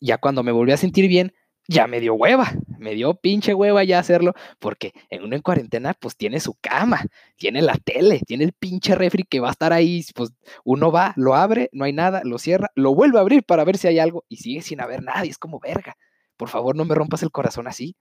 ya 0.00 0.18
cuando 0.18 0.42
me 0.42 0.50
volví 0.50 0.72
a 0.72 0.76
sentir 0.76 1.06
bien, 1.06 1.34
ya 1.66 1.86
me 1.86 2.00
dio 2.00 2.14
hueva, 2.14 2.52
me 2.78 2.94
dio 2.94 3.14
pinche 3.14 3.54
hueva 3.54 3.84
ya 3.84 3.98
hacerlo, 3.98 4.34
porque 4.58 4.92
en 5.10 5.22
uno 5.24 5.36
en 5.36 5.42
cuarentena, 5.42 5.94
pues 5.94 6.16
tiene 6.16 6.40
su 6.40 6.54
cama, 6.60 7.02
tiene 7.36 7.62
la 7.62 7.76
tele, 7.76 8.20
tiene 8.26 8.44
el 8.44 8.52
pinche 8.52 8.94
refri 8.94 9.24
que 9.24 9.40
va 9.40 9.48
a 9.48 9.52
estar 9.52 9.72
ahí, 9.72 10.04
pues 10.14 10.30
uno 10.64 10.92
va, 10.92 11.14
lo 11.16 11.34
abre, 11.34 11.70
no 11.72 11.84
hay 11.84 11.92
nada, 11.92 12.22
lo 12.24 12.38
cierra, 12.38 12.70
lo 12.74 12.94
vuelve 12.94 13.18
a 13.18 13.22
abrir 13.22 13.44
para 13.44 13.64
ver 13.64 13.78
si 13.78 13.88
hay 13.88 13.98
algo 13.98 14.24
y 14.28 14.36
sigue 14.36 14.62
sin 14.62 14.80
haber 14.80 15.02
nada 15.02 15.24
y 15.24 15.30
es 15.30 15.38
como 15.38 15.58
verga. 15.60 15.96
Por 16.36 16.48
favor, 16.48 16.76
no 16.76 16.84
me 16.84 16.94
rompas 16.94 17.22
el 17.22 17.30
corazón 17.30 17.68
así. 17.68 17.96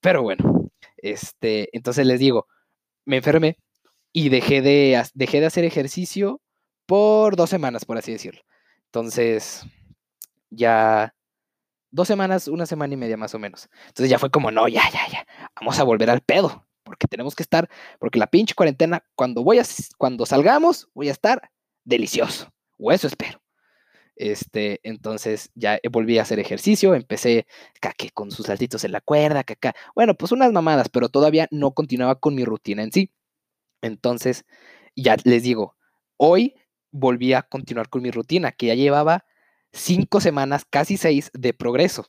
Pero 0.00 0.22
bueno, 0.22 0.70
este, 0.98 1.68
entonces 1.76 2.06
les 2.06 2.20
digo, 2.20 2.46
me 3.04 3.18
enfermé 3.18 3.58
y 4.12 4.28
dejé 4.28 4.62
de, 4.62 5.02
dejé 5.14 5.40
de 5.40 5.46
hacer 5.46 5.64
ejercicio 5.64 6.40
por 6.86 7.36
dos 7.36 7.50
semanas, 7.50 7.84
por 7.84 7.98
así 7.98 8.12
decirlo. 8.12 8.42
Entonces, 8.86 9.64
ya 10.50 11.14
dos 11.90 12.08
semanas, 12.08 12.48
una 12.48 12.66
semana 12.66 12.94
y 12.94 12.96
media 12.96 13.16
más 13.16 13.34
o 13.34 13.38
menos. 13.38 13.68
Entonces 13.88 14.10
ya 14.10 14.18
fue 14.18 14.30
como, 14.30 14.50
no, 14.50 14.68
ya, 14.68 14.82
ya, 14.92 15.08
ya, 15.10 15.26
vamos 15.60 15.78
a 15.78 15.84
volver 15.84 16.10
al 16.10 16.20
pedo, 16.20 16.66
porque 16.82 17.06
tenemos 17.06 17.34
que 17.34 17.42
estar, 17.42 17.68
porque 17.98 18.18
la 18.18 18.26
pinche 18.26 18.54
cuarentena, 18.54 19.04
cuando 19.14 19.42
voy 19.42 19.58
a, 19.58 19.64
cuando 19.98 20.26
salgamos, 20.26 20.88
voy 20.94 21.08
a 21.08 21.12
estar 21.12 21.50
delicioso, 21.84 22.52
o 22.78 22.92
eso 22.92 23.06
espero. 23.06 23.40
Este, 24.16 24.80
entonces 24.82 25.50
ya 25.54 25.80
volví 25.90 26.18
a 26.18 26.22
hacer 26.22 26.38
ejercicio, 26.40 26.94
empecé 26.94 27.46
con 28.12 28.30
sus 28.30 28.46
saltitos 28.46 28.84
en 28.84 28.92
la 28.92 29.00
cuerda, 29.00 29.44
caca. 29.44 29.74
Bueno, 29.94 30.14
pues 30.14 30.30
unas 30.30 30.52
mamadas, 30.52 30.90
pero 30.90 31.08
todavía 31.08 31.48
no 31.50 31.72
continuaba 31.72 32.16
con 32.16 32.34
mi 32.34 32.44
rutina 32.44 32.82
en 32.82 32.92
sí. 32.92 33.14
Entonces, 33.80 34.44
ya 34.94 35.16
les 35.24 35.42
digo, 35.42 35.74
hoy 36.18 36.54
volví 36.90 37.32
a 37.32 37.42
continuar 37.42 37.88
con 37.88 38.02
mi 38.02 38.10
rutina, 38.10 38.52
que 38.52 38.66
ya 38.66 38.74
llevaba 38.74 39.24
cinco 39.72 40.20
semanas, 40.20 40.64
casi 40.68 40.96
seis, 40.96 41.30
de 41.34 41.54
progreso. 41.54 42.06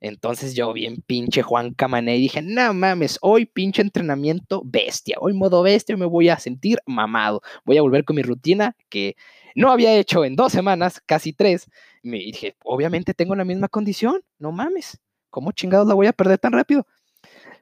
Entonces 0.00 0.54
yo 0.54 0.72
bien 0.72 1.02
pinche 1.06 1.42
Juan 1.42 1.74
Camané 1.74 2.16
y 2.16 2.22
dije, 2.22 2.40
no 2.40 2.72
mames, 2.72 3.18
hoy 3.20 3.44
pinche 3.44 3.82
entrenamiento 3.82 4.62
bestia, 4.64 5.18
hoy 5.20 5.34
modo 5.34 5.62
bestia 5.62 5.96
me 5.96 6.06
voy 6.06 6.30
a 6.30 6.38
sentir 6.38 6.78
mamado, 6.86 7.42
voy 7.66 7.76
a 7.76 7.82
volver 7.82 8.04
con 8.04 8.16
mi 8.16 8.22
rutina 8.22 8.76
que 8.88 9.14
no 9.54 9.70
había 9.70 9.94
hecho 9.94 10.24
en 10.24 10.36
dos 10.36 10.52
semanas, 10.52 11.02
casi 11.04 11.34
tres. 11.34 11.66
Y 12.02 12.10
dije, 12.10 12.56
obviamente 12.64 13.12
tengo 13.12 13.34
la 13.34 13.44
misma 13.44 13.68
condición, 13.68 14.22
no 14.38 14.52
mames, 14.52 14.98
¿cómo 15.28 15.52
chingados 15.52 15.86
la 15.86 15.94
voy 15.94 16.06
a 16.06 16.14
perder 16.14 16.38
tan 16.38 16.52
rápido? 16.52 16.86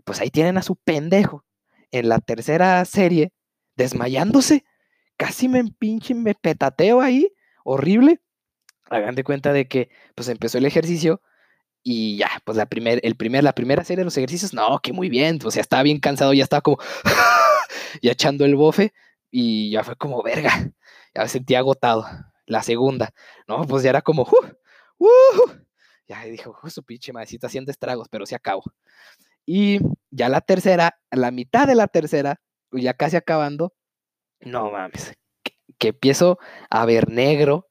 Pues 0.04 0.20
ahí 0.20 0.30
tienen 0.30 0.58
a 0.58 0.62
su 0.62 0.76
pendejo 0.76 1.44
en 1.90 2.08
la 2.08 2.20
tercera 2.20 2.84
serie, 2.84 3.32
desmayándose, 3.74 4.64
casi 5.16 5.48
me 5.48 5.64
pinche, 5.64 6.14
me 6.14 6.34
petateo 6.36 7.00
ahí, 7.00 7.32
horrible 7.64 8.20
hagan 8.90 9.14
de 9.14 9.24
cuenta 9.24 9.52
de 9.52 9.68
que 9.68 9.90
pues 10.14 10.28
empezó 10.28 10.58
el 10.58 10.66
ejercicio 10.66 11.22
y 11.82 12.18
ya, 12.18 12.28
pues 12.44 12.58
la, 12.58 12.66
primer, 12.66 13.00
el 13.02 13.16
primer, 13.16 13.44
la 13.44 13.54
primera 13.54 13.84
serie 13.84 14.00
de 14.00 14.04
los 14.04 14.16
ejercicios, 14.16 14.52
no, 14.52 14.80
que 14.80 14.92
muy 14.92 15.08
bien, 15.08 15.38
o 15.44 15.50
sea, 15.50 15.62
estaba 15.62 15.82
bien 15.82 16.00
cansado, 16.00 16.34
ya 16.34 16.42
estaba 16.44 16.60
como, 16.60 16.78
ya 18.02 18.12
echando 18.12 18.44
el 18.44 18.56
bofe 18.56 18.92
y 19.30 19.70
ya 19.70 19.84
fue 19.84 19.96
como, 19.96 20.22
verga, 20.22 20.70
ya 21.14 21.22
me 21.22 21.28
sentía 21.28 21.60
agotado. 21.60 22.06
La 22.46 22.62
segunda, 22.62 23.12
no, 23.46 23.62
pues 23.66 23.82
ya 23.82 23.90
era 23.90 24.02
como, 24.02 24.22
uh, 24.22 25.04
uh, 25.04 25.50
ya 26.06 26.24
dijo, 26.24 26.58
su 26.68 26.82
pinche 26.82 27.12
madrecita 27.12 27.46
haciendo 27.46 27.70
estragos, 27.70 28.08
pero 28.10 28.26
se 28.26 28.34
acabó. 28.34 28.62
Y 29.46 29.80
ya 30.10 30.28
la 30.28 30.40
tercera, 30.40 30.98
la 31.10 31.30
mitad 31.30 31.66
de 31.66 31.74
la 31.74 31.88
tercera, 31.88 32.40
ya 32.72 32.94
casi 32.94 33.16
acabando, 33.16 33.74
no 34.40 34.70
mames, 34.70 35.14
que 35.78 35.88
empiezo 35.88 36.38
a 36.70 36.84
ver 36.86 37.10
negro, 37.10 37.67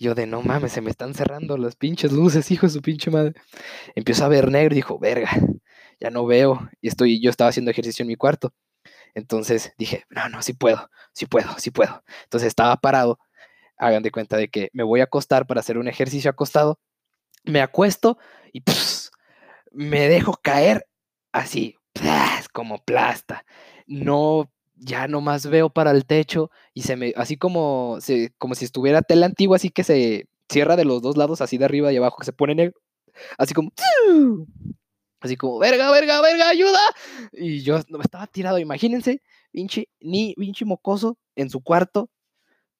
yo 0.00 0.14
de 0.14 0.26
no 0.26 0.42
mames, 0.42 0.72
se 0.72 0.80
me 0.80 0.90
están 0.90 1.14
cerrando 1.14 1.58
las 1.58 1.76
pinches 1.76 2.10
luces, 2.12 2.50
hijo 2.50 2.66
de 2.66 2.72
su 2.72 2.80
pinche 2.82 3.10
madre. 3.10 3.34
Empiezo 3.94 4.24
a 4.24 4.28
ver 4.28 4.50
negro 4.50 4.74
y 4.74 4.76
dijo, 4.76 4.98
verga, 4.98 5.30
ya 6.00 6.10
no 6.10 6.26
veo. 6.26 6.68
Y 6.80 6.88
estoy, 6.88 7.20
yo 7.20 7.30
estaba 7.30 7.50
haciendo 7.50 7.70
ejercicio 7.70 8.02
en 8.02 8.08
mi 8.08 8.16
cuarto. 8.16 8.54
Entonces 9.14 9.72
dije, 9.78 10.04
no, 10.08 10.28
no, 10.30 10.42
sí 10.42 10.54
puedo, 10.54 10.90
sí 11.12 11.26
puedo, 11.26 11.50
sí 11.58 11.70
puedo. 11.70 12.02
Entonces 12.24 12.48
estaba 12.48 12.76
parado. 12.76 13.18
Hagan 13.76 14.02
de 14.02 14.10
cuenta 14.10 14.36
de 14.36 14.48
que 14.48 14.70
me 14.72 14.82
voy 14.84 15.00
a 15.00 15.04
acostar 15.04 15.46
para 15.46 15.60
hacer 15.60 15.78
un 15.78 15.88
ejercicio 15.88 16.30
acostado. 16.30 16.80
Me 17.44 17.60
acuesto 17.60 18.18
y 18.52 18.62
me 19.72 20.08
dejo 20.08 20.38
caer 20.42 20.86
así, 21.32 21.76
como 22.52 22.82
plasta. 22.84 23.44
No 23.86 24.50
ya 24.80 25.06
nomás 25.08 25.46
veo 25.46 25.70
para 25.70 25.90
el 25.90 26.06
techo 26.06 26.50
y 26.74 26.82
se 26.82 26.96
me, 26.96 27.12
así 27.16 27.36
como, 27.36 27.98
se, 28.00 28.32
como 28.38 28.54
si 28.54 28.64
estuviera 28.64 29.02
tela 29.02 29.26
antigua, 29.26 29.56
así 29.56 29.70
que 29.70 29.84
se 29.84 30.26
cierra 30.48 30.76
de 30.76 30.84
los 30.84 31.02
dos 31.02 31.16
lados, 31.16 31.40
así 31.40 31.58
de 31.58 31.66
arriba 31.66 31.92
y 31.92 31.96
abajo, 31.98 32.16
que 32.18 32.24
se 32.24 32.32
pone 32.32 32.54
negro, 32.54 32.80
así 33.38 33.54
como, 33.54 33.72
así 35.20 35.36
como, 35.36 35.58
verga, 35.58 35.90
verga, 35.90 36.20
verga, 36.20 36.48
ayuda. 36.48 36.80
Y 37.32 37.62
yo 37.62 37.78
no 37.88 38.00
estaba 38.00 38.26
tirado, 38.26 38.58
imagínense, 38.58 39.22
pinche, 39.52 39.88
ni 40.00 40.34
pinche 40.34 40.64
mocoso 40.64 41.18
en 41.36 41.50
su 41.50 41.62
cuarto, 41.62 42.10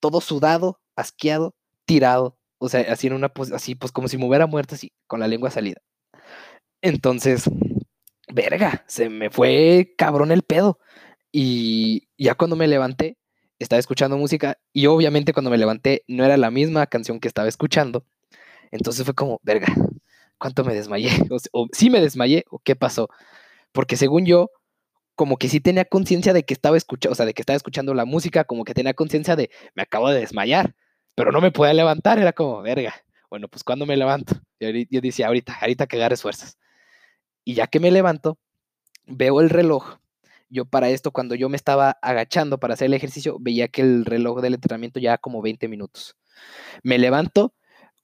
todo 0.01 0.21
sudado, 0.21 0.81
asqueado, 0.97 1.55
tirado, 1.85 2.39
o 2.59 2.69
sea, 2.69 2.81
así 2.93 3.07
en 3.07 3.13
una, 3.13 3.33
así 3.55 3.75
pues 3.75 3.93
como 3.93 4.09
si 4.09 4.17
me 4.17 4.27
hubiera 4.27 4.47
muerto, 4.47 4.75
así, 4.75 4.93
con 5.07 5.21
la 5.21 5.29
lengua 5.29 5.51
salida. 5.51 5.81
Entonces, 6.83 7.45
verga, 8.33 8.85
se 8.87 9.11
me 9.11 9.29
fue 9.31 9.95
cabrón 9.99 10.33
el 10.33 10.43
pedo. 10.43 10.79
Y 11.33 12.09
ya 12.19 12.35
cuando 12.35 12.57
me 12.57 12.67
levanté, 12.67 13.17
estaba 13.59 13.79
escuchando 13.79 14.17
música 14.17 14.59
y 14.73 14.87
obviamente 14.87 15.33
cuando 15.33 15.51
me 15.51 15.59
levanté 15.59 16.03
no 16.09 16.25
era 16.25 16.37
la 16.37 16.51
misma 16.51 16.87
canción 16.87 17.21
que 17.21 17.29
estaba 17.29 17.49
escuchando. 17.49 18.05
Entonces 18.71 19.05
fue 19.05 19.15
como, 19.15 19.41
verga, 19.43 19.69
¿cuánto 20.39 20.65
me 20.65 20.75
desmayé? 20.75 21.11
O, 21.53 21.69
sí 21.73 21.91
me 21.91 22.01
desmayé 22.01 22.45
o 22.51 22.59
qué 22.59 22.77
pasó. 22.77 23.09
Porque 23.73 23.97
según 23.97 24.27
yo, 24.27 24.51
como 25.15 25.37
que 25.37 25.49
sí 25.49 25.61
tenía 25.61 25.85
conciencia 25.85 26.33
de 26.33 26.45
que 26.45 26.55
estaba 26.55 26.77
escuchando, 26.77 27.13
o 27.13 27.17
sea, 27.17 27.27
de 27.27 27.35
que 27.35 27.43
estaba 27.43 27.57
escuchando 27.57 27.95
la 27.95 28.05
música, 28.05 28.45
como 28.45 28.65
que 28.65 28.75
tenía 28.75 28.95
conciencia 28.95 29.37
de, 29.37 29.51
me 29.75 29.83
acabo 29.83 30.09
de 30.11 30.21
desmayar, 30.21 30.75
pero 31.15 31.33
no 31.33 31.41
me 31.41 31.53
podía 31.53 31.75
levantar, 31.75 32.19
era 32.19 32.33
como, 32.33 32.63
verga, 32.63 32.95
bueno, 33.31 33.49
pues 33.49 33.63
cuando 33.65 33.87
me 33.87 33.97
levanto, 33.97 34.41
yo 34.59 35.01
decía, 35.01 35.29
ahorita, 35.29 35.59
ahorita 35.61 35.87
que 35.87 35.97
agarres 35.97 36.23
fuerzas. 36.23 36.59
Y 37.45 37.55
ya 37.55 37.67
que 37.67 37.81
me 37.81 37.91
levanto, 37.91 38.39
veo 39.07 39.41
el 39.41 39.51
reloj 39.51 39.99
yo 40.51 40.65
para 40.65 40.91
esto, 40.91 41.13
cuando 41.13 41.35
yo 41.35 41.49
me 41.49 41.57
estaba 41.57 41.93
agachando 42.03 42.59
para 42.59 42.75
hacer 42.75 42.87
el 42.87 42.95
ejercicio, 42.95 43.39
veía 43.41 43.69
que 43.69 43.83
el 43.83 44.05
reloj 44.05 44.41
del 44.41 44.55
entrenamiento 44.55 45.01
ya 45.01 45.17
como 45.19 45.41
20 45.41 45.69
minutos. 45.69 46.17
Me 46.83 46.99
levanto, 46.99 47.55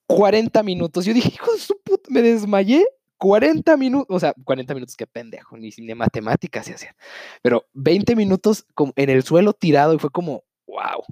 40 0.07 0.63
minutos. 0.63 1.05
Yo 1.05 1.13
dije, 1.13 1.31
hijo 1.35 1.53
de 1.53 1.59
su 1.59 1.79
puta, 1.83 2.09
me 2.11 2.23
desmayé. 2.23 2.85
40 3.19 3.77
minutos, 3.79 4.15
o 4.15 4.21
sea, 4.21 4.35
40 4.45 4.75
minutos, 4.75 4.95
qué 4.95 5.07
pendejo, 5.07 5.57
ni 5.57 5.71
de 5.71 5.95
matemáticas 5.95 6.67
se 6.67 6.75
hacían. 6.75 6.95
Pero 7.43 7.67
20 7.73 8.15
minutos 8.15 8.67
como 8.75 8.93
en 8.95 9.09
el 9.09 9.23
suelo 9.23 9.55
tirado 9.55 9.95
y 9.95 9.99
fue 9.99 10.11
como, 10.11 10.45
wow, 10.67 11.03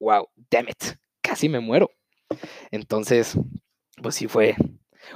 wow, 0.00 0.26
damn 0.50 0.68
it, 0.68 0.96
casi 1.20 1.50
me 1.50 1.60
muero. 1.60 1.90
Entonces, 2.70 3.38
pues 4.02 4.14
sí 4.14 4.26
fue, 4.26 4.56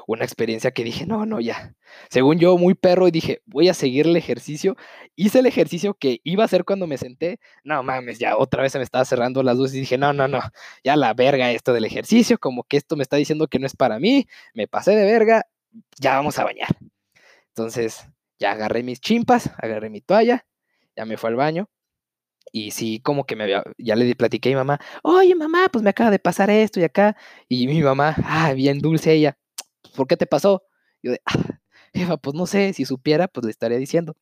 una 0.06 0.24
experiencia 0.24 0.70
que 0.70 0.84
dije, 0.84 1.06
no, 1.06 1.26
no, 1.26 1.40
ya. 1.40 1.74
Según 2.10 2.38
yo, 2.38 2.56
muy 2.58 2.74
perro, 2.74 3.08
y 3.08 3.10
dije, 3.10 3.42
voy 3.46 3.68
a 3.68 3.74
seguir 3.74 4.06
el 4.06 4.16
ejercicio. 4.16 4.76
Hice 5.16 5.40
el 5.40 5.46
ejercicio 5.46 5.94
que 5.94 6.20
iba 6.24 6.42
a 6.42 6.46
hacer 6.46 6.64
cuando 6.64 6.86
me 6.86 6.98
senté. 6.98 7.40
No 7.64 7.82
mames, 7.82 8.18
ya 8.18 8.36
otra 8.36 8.62
vez 8.62 8.72
se 8.72 8.78
me 8.78 8.84
estaba 8.84 9.04
cerrando 9.04 9.42
las 9.42 9.56
luces 9.56 9.76
y 9.76 9.80
dije, 9.80 9.98
no, 9.98 10.12
no, 10.12 10.28
no, 10.28 10.40
ya 10.84 10.96
la 10.96 11.14
verga 11.14 11.50
esto 11.50 11.72
del 11.72 11.84
ejercicio, 11.84 12.38
como 12.38 12.64
que 12.64 12.76
esto 12.76 12.96
me 12.96 13.02
está 13.02 13.16
diciendo 13.16 13.48
que 13.48 13.58
no 13.58 13.66
es 13.66 13.76
para 13.76 13.98
mí, 13.98 14.26
me 14.54 14.68
pasé 14.68 14.92
de 14.96 15.04
verga, 15.04 15.46
ya 16.00 16.16
vamos 16.16 16.38
a 16.38 16.44
bañar. 16.44 16.68
Entonces, 17.48 18.06
ya 18.38 18.52
agarré 18.52 18.82
mis 18.82 19.00
chimpas, 19.00 19.50
agarré 19.58 19.90
mi 19.90 20.00
toalla, 20.00 20.46
ya 20.96 21.04
me 21.04 21.16
fue 21.16 21.30
al 21.30 21.36
baño. 21.36 21.68
Y 22.50 22.72
sí, 22.72 23.00
como 23.00 23.24
que 23.24 23.36
me 23.36 23.48
ya 23.78 23.96
le 23.96 24.14
platiqué 24.16 24.50
a 24.50 24.52
mi 24.52 24.56
mamá, 24.56 24.80
oye 25.02 25.34
mamá, 25.34 25.68
pues 25.72 25.82
me 25.82 25.90
acaba 25.90 26.10
de 26.10 26.18
pasar 26.18 26.50
esto 26.50 26.80
y 26.80 26.84
acá. 26.84 27.16
Y 27.48 27.66
mi 27.66 27.80
mamá, 27.82 28.16
ah, 28.24 28.52
bien 28.54 28.78
dulce 28.80 29.12
ella, 29.12 29.38
¿por 29.96 30.06
qué 30.06 30.16
te 30.16 30.26
pasó? 30.26 30.62
yo 31.02 31.12
de, 31.12 31.22
ah, 31.26 31.58
jefa, 31.92 32.16
pues 32.16 32.34
no 32.34 32.46
sé, 32.46 32.72
si 32.72 32.84
supiera, 32.84 33.28
pues 33.28 33.44
le 33.44 33.50
estaría 33.50 33.78
diciendo, 33.78 34.16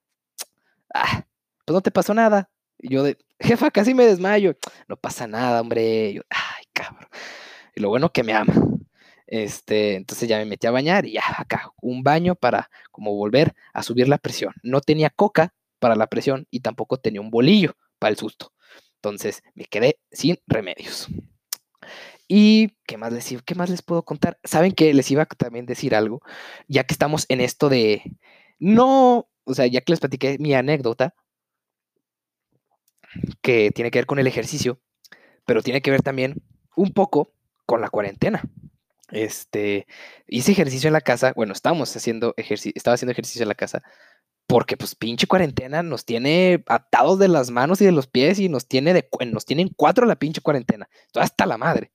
ah, 0.95 1.27
pues 1.65 1.75
no 1.75 1.81
te 1.83 1.91
pasó 1.91 2.15
nada. 2.15 2.51
Y 2.79 2.91
yo 2.91 3.03
de, 3.03 3.19
jefa, 3.41 3.71
casi 3.71 3.95
me 3.95 4.07
desmayo. 4.07 4.57
No 4.89 4.97
pasa 4.97 5.27
nada, 5.27 5.61
hombre. 5.61 6.15
yo, 6.15 6.23
ay, 6.31 6.65
cabrón. 6.73 7.09
Y 7.75 7.81
lo 7.81 7.89
bueno 7.89 8.13
que 8.13 8.25
me 8.25 8.33
ama. 8.33 8.55
Este, 9.27 9.95
entonces 9.95 10.29
ya 10.29 10.39
me 10.39 10.45
metí 10.45 10.67
a 10.67 10.73
bañar 10.73 11.07
y 11.07 11.13
ya 11.13 11.23
acá, 11.39 11.71
un 11.81 12.03
baño 12.03 12.35
para 12.35 12.69
como 12.91 13.15
volver 13.15 13.55
a 13.73 13.83
subir 13.83 14.09
la 14.09 14.19
presión. 14.19 14.53
No 14.63 14.81
tenía 14.81 15.09
coca 15.11 15.55
para 15.79 15.95
la 15.95 16.09
presión 16.09 16.49
y 16.51 16.61
tampoco 16.61 16.97
tenía 16.97 17.21
un 17.21 17.31
bolillo 17.31 17.77
para 18.01 18.11
el 18.11 18.17
susto. 18.17 18.53
Entonces 18.97 19.43
me 19.55 19.67
quedé 19.67 20.01
sin 20.11 20.39
remedios. 20.49 21.09
Y, 22.33 22.77
¿qué 22.87 22.97
más, 22.97 23.13
les, 23.13 23.43
¿qué 23.45 23.57
más 23.57 23.71
les 23.71 23.83
puedo 23.83 24.05
contar? 24.05 24.39
¿Saben 24.45 24.71
que 24.71 24.95
les 24.95 25.11
iba 25.11 25.25
a 25.25 25.27
también 25.27 25.67
decir 25.67 25.97
algo? 25.97 26.23
Ya 26.69 26.85
que 26.85 26.95
estamos 26.95 27.27
en 27.29 27.41
esto 27.41 27.69
de, 27.69 28.05
no, 28.61 29.29
o 29.43 29.55
sea, 29.55 29.67
ya 29.67 29.81
que 29.81 29.91
les 29.91 29.99
platiqué 29.99 30.37
mi 30.39 30.55
anécdota, 30.55 31.17
que 33.43 33.73
tiene 33.73 33.91
que 33.91 33.99
ver 33.99 34.07
con 34.07 34.21
el 34.21 34.29
ejercicio, 34.29 34.81
pero 35.45 35.61
tiene 35.61 35.83
que 35.83 35.91
ver 35.91 36.03
también 36.03 36.41
un 36.77 36.93
poco 36.93 37.33
con 37.67 37.81
la 37.81 37.89
cuarentena. 37.89 38.45
Este, 39.11 39.89
hice 40.29 40.53
ejercicio 40.53 40.87
en 40.87 40.93
la 40.93 41.01
casa, 41.01 41.33
bueno, 41.35 41.53
estábamos 41.53 41.97
haciendo 41.97 42.35
ejercicio, 42.37 42.75
estaba 42.77 42.95
haciendo 42.95 43.11
ejercicio 43.11 43.43
en 43.43 43.49
la 43.49 43.57
casa, 43.57 43.83
porque 44.47 44.77
pues 44.77 44.95
pinche 44.95 45.27
cuarentena 45.27 45.83
nos 45.83 46.05
tiene 46.05 46.63
atados 46.69 47.19
de 47.19 47.27
las 47.27 47.51
manos 47.51 47.81
y 47.81 47.87
de 47.87 47.93
los 47.93 48.07
pies 48.07 48.39
y 48.39 48.49
nos 48.49 48.69
tiene 48.69 48.95
de, 48.95 49.09
nos 49.33 49.47
tienen 49.47 49.71
cuatro 49.75 50.07
la 50.07 50.15
pinche 50.15 50.41
cuarentena, 50.41 50.89
hasta 51.15 51.45
la 51.45 51.59
madre. 51.59 51.91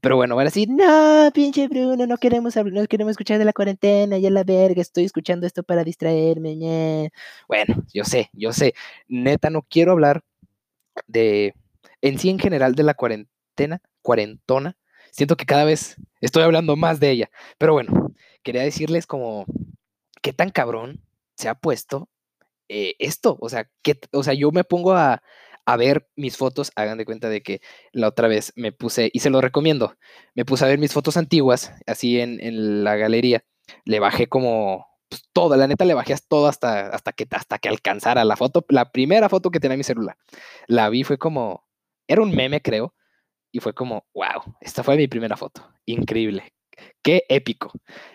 Pero 0.00 0.16
bueno, 0.16 0.36
van 0.36 0.46
a 0.46 0.50
decir, 0.50 0.68
no, 0.70 1.30
pinche 1.32 1.68
Bruno, 1.68 2.06
no 2.06 2.16
queremos 2.16 2.56
no 2.56 2.86
queremos 2.86 3.12
escuchar 3.12 3.38
de 3.38 3.44
la 3.44 3.52
cuarentena, 3.52 4.18
ya 4.18 4.30
la 4.30 4.44
verga, 4.44 4.82
estoy 4.82 5.04
escuchando 5.04 5.46
esto 5.46 5.62
para 5.62 5.84
distraerme. 5.84 7.10
Bueno, 7.48 7.82
yo 7.92 8.04
sé, 8.04 8.30
yo 8.32 8.52
sé, 8.52 8.74
neta, 9.08 9.50
no 9.50 9.62
quiero 9.62 9.92
hablar 9.92 10.22
de, 11.06 11.54
en 12.00 12.18
sí 12.18 12.30
en 12.30 12.38
general 12.38 12.74
de 12.74 12.82
la 12.82 12.94
cuarentena, 12.94 13.80
cuarentona. 14.02 14.76
Siento 15.10 15.36
que 15.36 15.46
cada 15.46 15.64
vez 15.64 15.96
estoy 16.20 16.42
hablando 16.42 16.76
más 16.76 17.00
de 17.00 17.10
ella. 17.10 17.30
Pero 17.58 17.74
bueno, 17.74 18.14
quería 18.42 18.62
decirles 18.62 19.06
como, 19.06 19.44
¿qué 20.22 20.32
tan 20.32 20.50
cabrón 20.50 21.00
se 21.36 21.48
ha 21.48 21.54
puesto 21.54 22.08
eh, 22.68 22.94
esto? 22.98 23.36
O 23.40 23.48
sea, 23.48 23.68
que, 23.82 23.98
o 24.12 24.22
sea, 24.22 24.34
yo 24.34 24.50
me 24.52 24.64
pongo 24.64 24.94
a, 24.94 25.22
a 25.66 25.76
ver 25.76 26.08
mis 26.16 26.36
fotos, 26.36 26.72
hagan 26.76 26.98
de 26.98 27.04
cuenta 27.04 27.28
de 27.28 27.42
que 27.42 27.60
la 27.92 28.08
otra 28.08 28.28
vez 28.28 28.52
me 28.56 28.72
puse, 28.72 29.10
y 29.12 29.20
se 29.20 29.30
lo 29.30 29.40
recomiendo, 29.40 29.96
me 30.34 30.44
puse 30.44 30.64
a 30.64 30.68
ver 30.68 30.78
mis 30.78 30.92
fotos 30.92 31.16
antiguas, 31.16 31.72
así 31.86 32.20
en, 32.20 32.84
la 32.84 32.96
galería, 32.96 33.44
le 33.84 34.00
bajé 34.00 34.26
como 34.28 34.86
pues, 35.08 35.24
todo, 35.32 35.56
la 35.56 35.66
neta 35.66 35.84
le 35.84 35.94
bajé 35.94 36.14
todo 36.28 36.48
hasta, 36.48 36.88
hasta, 36.88 37.12
que, 37.12 37.26
hasta 37.30 37.58
que 37.58 37.68
alcanzara 37.68 38.24
la 38.24 38.36
foto, 38.36 38.64
la 38.68 38.90
primera 38.90 39.28
foto 39.28 39.50
que 39.50 39.60
tenía 39.60 39.76
mi 39.76 39.84
celular. 39.84 40.16
La 40.66 40.88
vi, 40.88 41.04
fue 41.04 41.18
como, 41.18 41.64
era 42.08 42.22
un 42.22 42.34
meme 42.34 42.60
creo, 42.60 42.94
y 43.52 43.60
fue 43.60 43.74
como, 43.74 44.06
wow, 44.14 44.56
esta 44.60 44.82
fue 44.82 44.96
mi 44.96 45.08
primera 45.08 45.36
foto, 45.36 45.70
increíble, 45.86 46.54
qué 47.02 47.24
épico. 47.28 47.72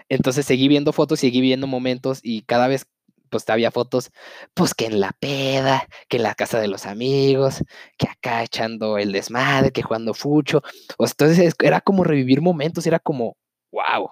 Entonces 0.10 0.46
seguí 0.46 0.68
viendo 0.68 0.94
fotos, 0.94 1.20
seguí 1.20 1.42
viendo 1.42 1.68
momentos 1.68 2.20
y 2.24 2.42
cada 2.44 2.68
vez 2.68 2.88
pues 3.30 3.50
había 3.50 3.72
fotos, 3.72 4.12
pues 4.54 4.74
que 4.74 4.86
en 4.86 5.00
la 5.00 5.14
peda, 5.20 5.88
que 6.10 6.18
en 6.18 6.24
la 6.24 6.36
casa 6.36 6.60
de 6.60 6.68
los 6.68 6.86
amigos, 6.86 7.64
que 7.98 8.08
acá 8.08 8.44
echando 8.44 8.98
el 8.98 9.12
desmadre, 9.12 9.72
que 9.72 9.84
jugando 9.84 10.14
fucho. 10.14 10.62
O 10.98 11.06
entonces 11.06 11.56
era 11.62 11.82
como 11.82 12.04
revivir 12.04 12.42
momentos, 12.42 12.88
era 12.88 13.00
como, 13.00 13.38
wow, 13.72 14.10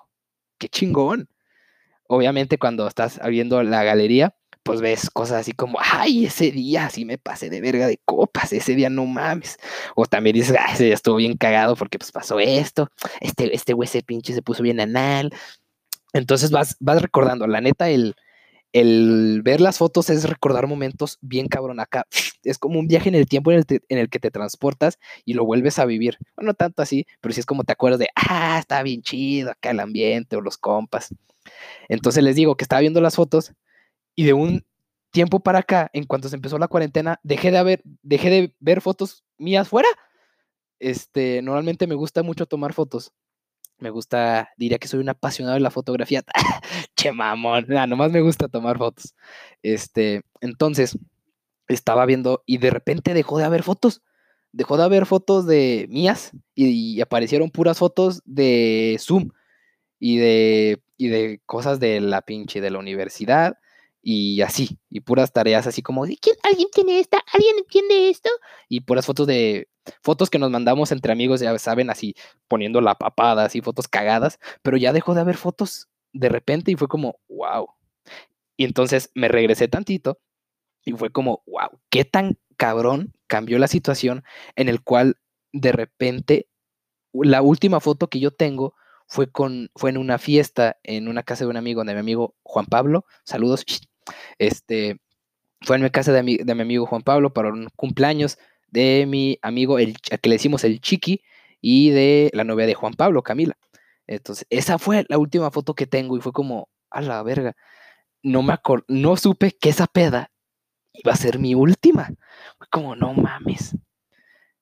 qué 0.57 0.69
chingón. 0.69 1.29
Obviamente 2.07 2.57
cuando 2.57 2.88
estás 2.88 3.19
viendo 3.29 3.62
la 3.63 3.84
galería, 3.84 4.36
pues 4.65 4.81
ves 4.81 5.12
cosas 5.12 5.41
así 5.41 5.51
como, 5.51 5.77
ay, 5.79 6.25
ese 6.25 6.50
día 6.51 6.89
sí 6.89 7.05
me 7.05 7.19
pasé 7.19 7.51
de 7.51 7.62
verga 7.62 7.86
de 7.86 8.00
copas, 8.03 8.51
ese 8.51 8.74
día 8.74 8.89
no 8.89 9.05
mames. 9.05 9.57
O 9.95 10.07
también 10.07 10.34
dices, 10.36 10.57
ay, 10.60 10.74
ese 10.74 10.86
día 10.86 10.95
estuvo 10.95 11.17
bien 11.17 11.38
cagado 11.38 11.75
porque 11.75 12.00
pues 12.00 12.12
pasó 12.12 12.39
esto, 12.39 12.89
este, 13.22 13.55
este 13.55 13.74
güey 13.74 13.88
ese 13.88 14.01
pinche 14.01 14.34
se 14.34 14.41
puso 14.41 14.63
bien 14.63 14.79
anal. 14.79 15.31
Entonces 16.13 16.50
vas, 16.50 16.77
vas 16.79 17.00
recordando, 17.00 17.45
la 17.45 17.62
neta, 17.62 17.89
el, 17.89 18.15
el 18.75 19.41
ver 19.41 19.62
las 19.62 19.77
fotos 19.77 20.10
es 20.10 20.27
recordar 20.27 20.67
momentos 20.67 21.17
bien 21.22 21.48
cabrón 21.48 21.79
acá. 21.79 22.05
Es 22.44 22.60
como 22.60 22.77
un 22.77 22.88
viaje 22.88 23.10
en 23.10 23.15
el 23.15 23.25
tiempo 23.25 23.51
en 23.51 23.63
el, 23.88 24.10
que 24.10 24.20
te 24.20 24.29
transportas 24.29 25.00
y 25.24 25.34
lo 25.34 25.46
vuelves 25.46 25.79
a 25.79 25.86
vivir. 25.86 26.20
No 26.38 26.53
tanto 26.53 26.84
así, 26.84 27.08
pero 27.20 27.34
sí 27.34 27.39
es 27.39 27.46
como 27.46 27.63
te 27.63 27.72
acuerdas 27.72 28.00
de, 28.00 28.10
ah, 28.15 28.58
está 28.60 28.84
bien 28.84 29.01
chido 29.01 29.50
acá 29.50 29.72
el 29.72 29.79
ambiente 29.79 30.36
o 30.36 30.41
los 30.41 30.58
compas. 30.58 31.15
Entonces 31.89 32.24
les 32.24 32.36
digo 32.36 32.55
que 32.55 32.63
estaba 32.63 32.82
viendo 32.82 33.01
las 33.01 33.15
fotos 33.15 33.53
y 34.14 34.25
de 34.25 34.33
un 34.33 34.64
tiempo 35.11 35.40
para 35.40 35.59
acá, 35.59 35.90
en 35.94 36.03
cuanto 36.03 36.29
se 36.29 36.35
empezó 36.35 36.59
la 36.59 36.68
cuarentena, 36.68 37.20
dejé 37.24 37.50
de, 37.50 37.57
haber, 37.57 37.81
dejé 38.03 38.29
de 38.29 38.55
ver 38.59 38.81
fotos 38.81 39.24
mías 39.38 39.70
fuera. 39.70 39.90
Este, 40.79 41.42
normalmente 41.42 41.88
me 41.88 41.96
gusta 41.96 42.22
mucho 42.24 42.46
tomar 42.46 42.74
fotos 42.74 43.14
me 43.79 43.90
gusta, 43.90 44.50
diría 44.57 44.77
que 44.77 44.88
soy 44.88 45.00
un 45.00 45.09
apasionado 45.09 45.55
de 45.55 45.61
la 45.61 45.72
fotografía. 45.72 46.24
che 46.96 47.11
mamón, 47.11 47.66
nada, 47.68 47.88
nomás 47.88 48.11
me 48.11 48.22
gusta 48.22 48.48
tomar 48.48 48.77
fotos. 48.77 49.16
Este, 49.64 50.24
entonces, 50.42 50.98
estaba 51.68 52.05
viendo 52.05 52.44
y 52.46 52.57
de 52.57 52.70
repente 52.70 53.14
dejó 53.14 53.38
de 53.38 53.46
haber 53.46 53.64
fotos. 53.64 54.01
Dejó 54.51 54.77
de 54.77 54.83
haber 54.83 55.05
fotos 55.05 55.46
de 55.46 55.88
mías 55.90 56.31
y, 56.53 57.01
aparecieron 57.01 57.51
puras 57.51 57.79
fotos 57.79 58.22
de 58.25 58.98
Zoom 59.00 59.31
y 60.00 60.18
de, 60.18 60.81
y 60.98 61.09
de 61.09 61.42
cosas 61.46 61.79
de 61.79 62.00
la 62.00 62.22
pinche 62.22 62.61
de 62.61 62.72
la 62.72 62.79
universidad 62.79 63.57
y 64.07 64.41
así, 64.44 64.77
y 64.91 65.00
puras 65.00 65.33
tareas 65.33 65.65
así 65.65 65.81
como, 65.81 66.03
¿quién, 66.03 66.35
¿alguien 66.44 66.68
tiene 66.72 67.00
esta? 67.00 67.24
¿Alguien 67.33 67.55
entiende 67.57 68.11
esto? 68.11 68.29
Y 68.70 68.81
puras 68.81 69.07
fotos 69.07 69.25
de, 69.25 69.68
fotos 70.03 70.29
que 70.29 70.37
nos 70.37 70.51
mandamos 70.51 70.91
entre 70.91 71.11
amigos, 71.11 71.39
ya 71.39 71.57
saben, 71.57 71.89
así 71.89 72.13
poniendo 72.48 72.81
la 72.81 72.94
papada, 72.94 73.46
así 73.46 73.61
fotos 73.61 73.87
cagadas, 73.87 74.39
pero 74.61 74.77
ya 74.77 74.94
dejó 74.94 75.15
de 75.15 75.22
haber 75.22 75.37
fotos 75.37 75.89
de 76.13 76.29
repente 76.29 76.72
y 76.72 76.75
fue 76.75 76.87
como, 76.87 77.18
wow. 77.29 77.68
Y 78.55 78.65
entonces 78.65 79.09
me 79.15 79.27
regresé 79.27 79.68
tantito 79.68 80.20
y 80.83 80.91
fue 80.91 81.09
como, 81.11 81.41
wow, 81.48 81.79
qué 81.89 82.05
tan 82.05 82.37
cabrón 82.57 83.11
cambió 83.25 83.57
la 83.57 83.68
situación 83.68 84.24
en 84.55 84.70
el 84.70 84.83
cual 84.83 85.18
de 85.51 85.72
repente 85.72 86.48
la 87.11 87.41
última 87.41 87.79
foto 87.79 88.07
que 88.07 88.20
yo 88.20 88.29
tengo 88.29 88.75
fue 89.07 89.31
con 89.31 89.72
fue 89.75 89.89
en 89.89 89.98
una 89.98 90.20
fiesta 90.20 90.77
en 90.83 91.07
una 91.07 91.24
casa 91.24 91.44
de 91.46 91.50
un 91.50 91.57
amigo 91.57 91.83
de 91.83 91.94
mi 91.94 92.00
amigo 92.00 92.35
Juan 92.44 92.65
Pablo 92.65 93.05
saludos 93.24 93.63
este, 94.37 95.00
fue 95.61 95.77
en 95.77 95.83
mi 95.83 95.89
casa 95.89 96.11
de 96.11 96.24
mi, 96.24 96.37
de 96.37 96.55
mi 96.55 96.61
amigo 96.61 96.85
Juan 96.85 97.01
Pablo 97.01 97.33
para 97.33 97.50
un 97.50 97.70
cumpleaños 97.75 98.37
de 98.68 99.05
mi 99.07 99.39
amigo, 99.41 99.79
el, 99.79 99.98
que 99.98 100.29
le 100.29 100.35
decimos 100.35 100.63
el 100.63 100.81
Chiqui, 100.81 101.22
y 101.61 101.89
de 101.89 102.29
la 102.33 102.44
novia 102.44 102.68
de 102.68 102.74
Juan 102.74 102.94
Pablo, 102.94 103.24
Camila. 103.24 103.57
Entonces, 104.07 104.46
esa 104.50 104.77
fue 104.77 105.05
la 105.09 105.18
última 105.18 105.50
foto 105.51 105.74
que 105.74 105.87
tengo 105.87 106.18
y 106.18 106.22
fue 106.22 106.31
como, 106.31 106.70
a 106.91 107.01
la 107.01 107.24
verga. 107.24 107.55
No 108.22 108.44
me 108.44 108.55
no 108.87 109.18
supe 109.18 109.51
que 109.51 109.70
esa 109.70 109.87
peda 109.87 110.31
iba 110.94 111.11
a 111.11 111.18
ser 111.18 111.39
mi 111.39 111.55
última. 111.55 112.09
Fue 112.57 112.68
como, 112.72 112.96
no 112.96 113.13
mames. 113.13 113.75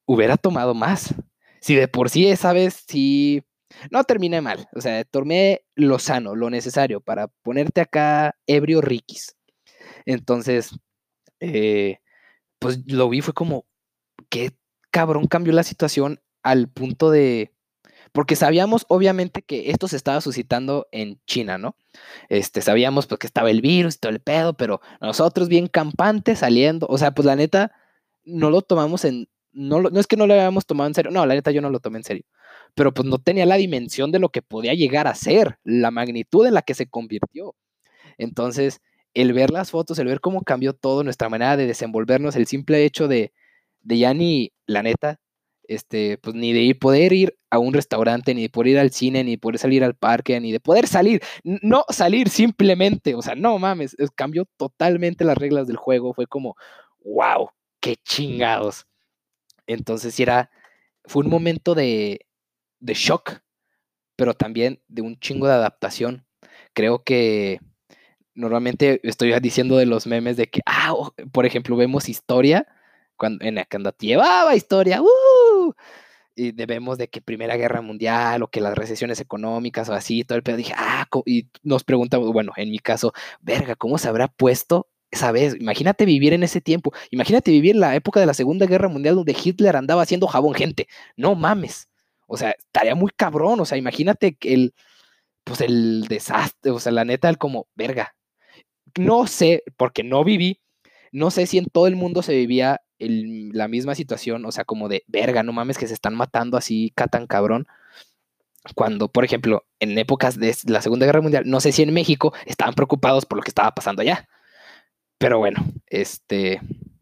Hubiera 0.06 0.38
tomado 0.38 0.74
más. 0.74 1.14
Si 1.62 1.76
de 1.76 1.88
por 1.88 2.10
sí 2.10 2.28
esa 2.28 2.54
vez 2.54 2.84
sí 2.88 3.44
no 3.92 4.04
terminé 4.04 4.42
mal, 4.42 4.68
o 4.74 4.82
sea, 4.82 5.04
tomé 5.04 5.64
lo 5.76 6.00
sano, 6.00 6.36
lo 6.36 6.50
necesario 6.50 7.02
para 7.02 7.28
ponerte 7.28 7.82
acá 7.82 8.36
ebrio 8.48 8.82
riquis. 8.82 9.36
Entonces, 10.06 10.72
eh, 11.40 12.00
pues 12.60 12.80
lo 12.88 13.10
vi, 13.10 13.22
fue 13.22 13.34
como, 13.34 13.66
qué 14.30 14.52
cabrón 14.92 15.28
cambió 15.28 15.54
la 15.54 15.64
situación 15.64 16.22
al 16.44 16.70
punto 16.70 17.12
de... 17.12 17.52
Porque 18.12 18.36
sabíamos, 18.36 18.86
obviamente, 18.90 19.42
que 19.42 19.72
esto 19.72 19.88
se 19.88 19.96
estaba 19.96 20.22
suscitando 20.22 20.88
en 20.92 21.20
China, 21.26 21.58
¿no? 21.58 21.76
Este, 22.30 22.62
sabíamos 22.62 23.08
porque 23.08 23.26
estaba 23.26 23.50
el 23.50 23.62
virus 23.62 23.96
y 23.96 24.00
todo 24.00 24.12
el 24.12 24.20
pedo, 24.20 24.54
pero 24.54 24.82
nosotros 25.02 25.50
bien 25.50 25.68
campantes 25.68 26.40
saliendo, 26.40 26.86
o 26.90 26.98
sea, 26.98 27.12
pues 27.14 27.26
la 27.26 27.36
neta, 27.36 27.72
no 28.24 28.50
lo 28.50 28.62
tomamos 28.62 29.04
en... 29.06 29.28
No, 29.52 29.82
no 29.82 30.00
es 30.00 30.08
que 30.08 30.18
no 30.18 30.28
lo 30.28 30.34
habíamos 30.34 30.66
tomado 30.66 30.88
en 30.88 30.94
serio, 30.96 31.12
no, 31.12 31.26
la 31.26 31.36
neta 31.36 31.52
yo 31.52 31.62
no 31.62 31.70
lo 31.70 31.80
tomé 31.80 32.00
en 32.00 32.04
serio 32.04 32.26
pero 32.76 32.94
pues 32.94 33.08
no 33.08 33.18
tenía 33.20 33.46
la 33.46 33.56
dimensión 33.56 34.12
de 34.12 34.20
lo 34.20 34.30
que 34.30 34.42
podía 34.42 34.74
llegar 34.74 35.08
a 35.08 35.16
ser, 35.16 35.60
la 35.64 35.92
magnitud 35.92 36.46
en 36.48 36.54
la 36.56 36.62
que 36.62 36.74
se 36.74 36.88
convirtió. 36.88 37.56
Entonces, 38.18 38.82
el 39.14 39.34
ver 39.34 39.52
las 39.52 39.72
fotos, 39.72 40.00
el 40.00 40.08
ver 40.08 40.22
cómo 40.22 40.42
cambió 40.42 40.74
todo, 40.74 41.04
nuestra 41.04 41.30
manera 41.30 41.58
de 41.58 41.68
desenvolvernos, 41.68 42.36
el 42.36 42.48
simple 42.48 42.84
hecho 42.86 43.08
de, 43.08 43.34
de 43.82 43.98
ya 43.98 44.14
ni, 44.14 44.52
la 44.66 44.84
neta, 44.84 45.20
este, 45.68 46.18
pues 46.18 46.36
ni 46.36 46.52
de 46.54 46.76
poder 46.76 47.14
ir 47.14 47.38
a 47.50 47.60
un 47.60 47.74
restaurante, 47.74 48.34
ni 48.34 48.44
de 48.44 48.50
poder 48.50 48.72
ir 48.72 48.80
al 48.80 48.92
cine, 48.92 49.24
ni 49.24 49.32
de 49.32 49.38
poder 49.38 49.60
salir 49.60 49.84
al 49.84 49.96
parque, 49.96 50.40
ni 50.40 50.52
de 50.52 50.60
poder 50.60 50.88
salir, 50.88 51.22
no 51.44 51.86
salir 51.90 52.30
simplemente, 52.30 53.16
o 53.16 53.22
sea, 53.22 53.36
no 53.36 53.58
mames, 53.60 53.96
cambió 54.16 54.46
totalmente 54.58 55.24
las 55.24 55.38
reglas 55.38 55.68
del 55.68 55.78
juego, 55.78 56.14
fue 56.14 56.28
como, 56.28 56.56
wow, 57.04 57.50
qué 57.80 57.96
chingados. 58.04 58.86
Entonces, 59.68 60.20
era, 60.20 60.50
fue 61.06 61.24
un 61.24 61.30
momento 61.30 61.76
de, 61.76 62.22
de 62.84 62.94
shock, 62.94 63.40
pero 64.16 64.34
también 64.34 64.82
de 64.88 65.02
un 65.02 65.18
chingo 65.20 65.48
de 65.48 65.54
adaptación. 65.54 66.26
Creo 66.74 67.04
que 67.04 67.60
normalmente 68.36 69.00
estoy 69.04 69.38
diciendo 69.40 69.78
de 69.78 69.86
los 69.86 70.06
memes 70.08 70.38
de 70.38 70.48
que, 70.48 70.62
ah, 70.66 70.94
por 71.32 71.46
ejemplo, 71.46 71.76
vemos 71.76 72.10
historia, 72.10 72.68
cuando, 73.16 73.46
en 73.46 73.56
la 73.56 73.66
que 73.66 73.80
llevaba 74.00 74.56
historia, 74.56 75.02
¡uh! 75.02 75.74
y 76.36 76.52
debemos 76.52 76.98
de 76.98 77.10
que 77.10 77.22
Primera 77.22 77.56
Guerra 77.58 77.82
Mundial 77.82 78.44
o 78.44 78.48
que 78.50 78.62
las 78.62 78.76
recesiones 78.76 79.20
económicas 79.20 79.90
o 79.90 79.94
así, 79.94 80.24
todo 80.24 80.38
el 80.38 80.44
pedo, 80.44 80.58
dije, 80.58 80.74
ah, 80.76 81.08
y 81.26 81.50
nos 81.62 81.84
preguntamos, 81.84 82.32
bueno, 82.34 82.52
en 82.58 82.72
mi 82.72 82.80
caso, 82.80 83.14
verga, 83.42 83.76
¿cómo 83.76 83.98
se 83.98 84.08
habrá 84.10 84.28
puesto 84.28 84.90
esa 85.12 85.32
vez? 85.32 85.56
Imagínate 85.60 86.06
vivir 86.06 86.34
en 86.34 86.44
ese 86.44 86.60
tiempo, 86.60 86.92
imagínate 87.12 87.52
vivir 87.52 87.76
en 87.76 87.82
la 87.82 87.96
época 87.96 88.20
de 88.20 88.26
la 88.26 88.34
Segunda 88.34 88.66
Guerra 88.66 88.90
Mundial 88.90 89.16
donde 89.16 89.36
Hitler 89.42 89.76
andaba 89.76 90.02
haciendo 90.02 90.28
jabón 90.28 90.56
gente, 90.56 90.88
no 91.16 91.36
mames. 91.36 91.88
O 92.34 92.38
sea, 92.38 92.52
estaría 92.52 92.96
muy 92.96 93.12
cabrón. 93.16 93.60
O 93.60 93.66
sea, 93.66 93.78
imagínate 93.78 94.36
el, 94.42 94.74
pues 95.44 95.62
el 95.62 96.06
desastre, 96.10 96.72
o 96.72 96.80
sea, 96.80 96.92
la 96.92 97.06
neta, 97.06 97.30
el 97.30 97.38
como, 97.38 97.68
verga. 97.76 98.16
No 98.98 99.28
sé, 99.28 99.64
porque 99.78 100.04
no 100.04 100.24
viví, 100.24 100.60
no 101.12 101.30
sé 101.30 101.46
si 101.46 101.60
en 101.60 101.66
todo 101.66 101.86
el 101.86 101.96
mundo 101.96 102.24
se 102.24 102.34
vivía 102.34 102.82
la 102.98 103.68
misma 103.68 103.94
situación, 103.96 104.46
o 104.46 104.52
sea, 104.52 104.66
como 104.66 104.90
de, 104.90 105.04
verga, 105.08 105.44
no 105.44 105.54
mames, 105.54 105.78
que 105.78 105.88
se 105.88 105.94
están 105.94 106.16
matando 106.16 106.58
así, 106.58 106.92
tan 107.12 107.28
cabrón. 107.28 107.68
Cuando, 108.76 109.10
por 109.12 109.26
ejemplo, 109.26 109.66
en 109.80 109.98
épocas 109.98 110.40
de 110.40 110.56
la 110.66 110.82
Segunda 110.82 111.06
Guerra 111.06 111.22
Mundial, 111.22 111.44
no 111.46 111.60
sé 111.60 111.72
si 111.72 111.84
en 111.84 111.94
México 111.94 112.34
estaban 112.46 112.74
preocupados 112.74 113.26
por 113.26 113.38
lo 113.38 113.44
que 113.44 113.52
estaba 113.52 113.76
pasando 113.76 114.02
allá. 114.02 114.28
Pero 115.20 115.38
bueno, 115.38 115.64
este, 115.88 116.62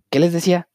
¿qué 0.10 0.20
les 0.20 0.34
decía? 0.34 0.68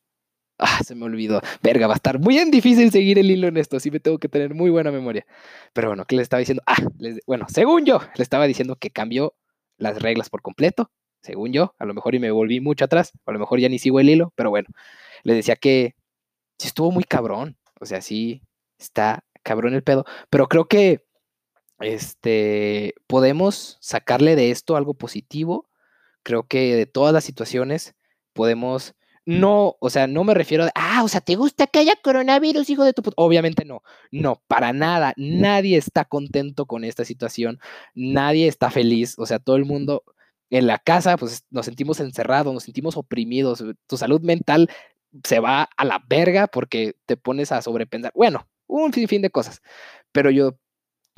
Ah, 0.59 0.81
se 0.83 0.95
me 0.95 1.05
olvidó. 1.05 1.40
Verga, 1.62 1.87
va 1.87 1.95
a 1.95 1.97
estar 1.97 2.19
muy 2.19 2.42
difícil 2.51 2.90
seguir 2.90 3.19
el 3.19 3.31
hilo 3.31 3.49
en 3.49 3.59
esto. 3.59 3.79
Sí 3.79 3.90
me 3.90 4.01
tengo 4.01 4.19
que 4.19 4.29
tener 4.29 4.55
muy 4.55 4.71
buena 4.71 4.90
memoria. 4.90 5.27
Pero 5.73 5.88
bueno, 5.88 6.05
¿qué 6.07 6.16
les 6.16 6.25
estaba 6.25 6.38
diciendo? 6.38 6.62
Ah, 6.66 6.77
bueno, 7.27 7.47
según 7.49 7.85
yo, 7.85 8.01
le 8.14 8.23
estaba 8.23 8.47
diciendo 8.47 8.77
que 8.77 8.90
cambió 8.90 9.35
las 9.77 10.01
reglas 10.01 10.31
por 10.31 10.42
completo. 10.42 10.90
Según 11.21 11.53
yo, 11.53 11.75
a 11.79 11.85
lo 11.85 11.92
mejor 11.92 12.14
y 12.14 12.21
me 12.21 12.31
volví 12.31 12.61
mucho 12.61 12.85
atrás. 12.85 13.12
A 13.27 13.33
lo 13.33 13.38
mejor 13.38 13.61
ya 13.61 13.69
ni 13.69 13.79
sigo 13.79 14.01
el 14.01 14.09
hilo. 14.09 14.33
Pero 14.35 14.51
bueno, 14.51 14.69
les 15.25 15.37
decía 15.37 15.57
que 15.57 15.95
sí 16.59 16.69
estuvo 16.69 16.90
muy 16.90 17.05
cabrón. 17.05 17.59
O 17.81 17.87
sea, 17.87 18.01
sí 18.01 18.42
está 18.79 19.25
cabrón 19.42 19.75
el 19.75 19.83
pedo. 19.83 20.05
Pero 20.31 20.49
creo 20.49 20.66
que 20.66 21.05
este 21.81 22.95
podemos 23.07 23.77
sacarle 23.81 24.37
de 24.37 24.51
esto 24.51 24.77
algo 24.77 24.95
positivo. 24.95 25.69
Creo 26.23 26.47
que 26.47 26.75
de 26.75 26.87
todas 26.87 27.12
las 27.12 27.25
situaciones 27.25 27.95
podemos 28.33 28.95
no, 29.27 29.77
o 29.81 29.91
sea, 29.91 30.07
no 30.07 30.23
me 30.23 30.35
refiero 30.35 30.65
a, 30.65 30.71
ah, 30.75 31.03
o 31.05 31.09
sea, 31.09 31.21
¿te 31.21 31.35
gusta 31.35 31.67
que 31.67 31.81
haya 31.81 31.95
coronavirus, 32.03 32.71
hijo 32.71 32.85
de 32.85 32.93
tu 32.93 33.03
puta? 33.03 33.15
Obviamente 33.19 33.65
no, 33.65 33.83
no, 34.12 34.41
para 34.47 34.73
nada, 34.73 35.12
nadie 35.17 35.77
está 35.77 36.05
contento 36.05 36.67
con 36.67 36.85
esta 36.85 37.05
situación, 37.05 37.59
nadie 37.95 38.47
está 38.47 38.71
feliz, 38.71 39.19
o 39.19 39.27
sea, 39.27 39.41
todo 39.41 39.57
el 39.57 39.65
mundo 39.65 40.05
en 40.49 40.69
la 40.69 40.79
casa, 40.79 41.17
pues 41.17 41.45
nos 41.51 41.67
sentimos 41.67 41.99
encerrados, 41.99 42.55
nos 42.55 42.62
sentimos 42.62 42.97
oprimidos, 42.97 43.65
tu 43.89 43.97
salud 43.97 44.21
mental 44.21 44.71
se 45.25 45.41
va 45.41 45.69
a 45.77 45.85
la 45.85 46.05
verga 46.09 46.47
porque 46.47 46.95
te 47.07 47.17
pones 47.17 47.51
a 47.51 47.62
sobrepensar, 47.62 48.12
bueno, 48.15 48.47
un 48.69 48.93
fin 48.93 49.23
de 49.23 49.31
cosas, 49.31 49.61
pero 50.12 50.31
yo 50.31 50.57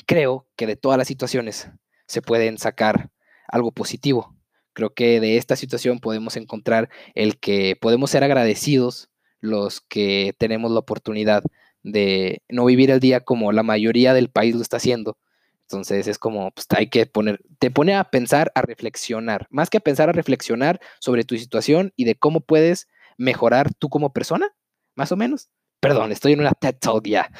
creo 0.06 0.46
que 0.56 0.66
de 0.66 0.76
todas 0.76 0.96
las 0.96 1.08
situaciones 1.08 1.70
se 2.06 2.22
pueden 2.22 2.56
sacar 2.56 3.10
algo 3.46 3.70
positivo. 3.72 4.37
Creo 4.78 4.94
que 4.94 5.18
de 5.18 5.38
esta 5.38 5.56
situación 5.56 5.98
podemos 5.98 6.36
encontrar 6.36 6.88
el 7.16 7.40
que 7.40 7.74
podemos 7.74 8.12
ser 8.12 8.22
agradecidos 8.22 9.10
los 9.40 9.80
que 9.80 10.36
tenemos 10.38 10.70
la 10.70 10.78
oportunidad 10.78 11.42
de 11.82 12.44
no 12.48 12.64
vivir 12.64 12.92
el 12.92 13.00
día 13.00 13.18
como 13.18 13.50
la 13.50 13.64
mayoría 13.64 14.14
del 14.14 14.30
país 14.30 14.54
lo 14.54 14.62
está 14.62 14.76
haciendo. 14.76 15.18
Entonces 15.62 16.06
es 16.06 16.16
como, 16.16 16.52
pues 16.52 16.68
hay 16.76 16.90
que 16.90 17.06
poner, 17.06 17.40
te 17.58 17.72
pone 17.72 17.96
a 17.96 18.04
pensar, 18.04 18.52
a 18.54 18.62
reflexionar, 18.62 19.48
más 19.50 19.68
que 19.68 19.78
a 19.78 19.80
pensar, 19.80 20.10
a 20.10 20.12
reflexionar 20.12 20.78
sobre 21.00 21.24
tu 21.24 21.36
situación 21.36 21.92
y 21.96 22.04
de 22.04 22.14
cómo 22.14 22.38
puedes 22.40 22.86
mejorar 23.16 23.74
tú 23.74 23.88
como 23.88 24.12
persona, 24.12 24.54
más 24.94 25.10
o 25.10 25.16
menos. 25.16 25.48
Perdón, 25.80 26.12
estoy 26.12 26.34
en 26.34 26.40
una 26.40 26.52
TED 26.52 26.76
Talk 26.78 27.04
ya. 27.04 27.32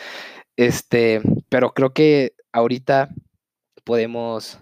Este, 0.57 1.22
pero 1.48 1.72
creo 1.72 1.92
que 1.94 2.33
ahorita 2.51 3.11
podemos 3.85 4.59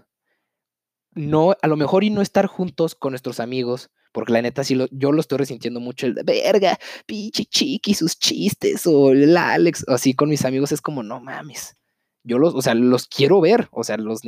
no, 1.17 1.55
a 1.61 1.67
lo 1.67 1.75
mejor 1.75 2.03
y 2.03 2.09
no 2.09 2.21
estar 2.21 2.45
juntos 2.47 2.95
con 2.95 3.11
nuestros 3.11 3.39
amigos, 3.39 3.89
porque 4.11 4.33
la 4.33 4.41
neta 4.41 4.63
sí 4.63 4.75
lo, 4.75 4.87
yo 4.91 5.11
lo 5.11 5.19
estoy 5.19 5.39
resintiendo 5.39 5.79
mucho, 5.79 6.07
el 6.07 6.15
de 6.15 6.23
verga, 6.23 6.77
pinche 7.05 7.45
chiqui, 7.45 7.93
sus 7.93 8.17
chistes, 8.17 8.85
o 8.87 9.11
el 9.11 9.35
Alex, 9.35 9.85
así 9.87 10.13
con 10.13 10.29
mis 10.29 10.45
amigos 10.45 10.71
es 10.71 10.81
como, 10.81 11.03
no 11.03 11.19
mames, 11.19 11.75
yo 12.23 12.37
los, 12.39 12.53
o 12.55 12.61
sea, 12.61 12.73
los 12.73 13.07
quiero 13.07 13.41
ver, 13.41 13.67
o 13.71 13.83
sea, 13.83 13.97
los 13.97 14.21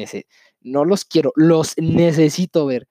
no 0.62 0.86
los 0.86 1.06
quiero, 1.06 1.34
los 1.36 1.78
necesito 1.78 2.66
ver, 2.66 2.88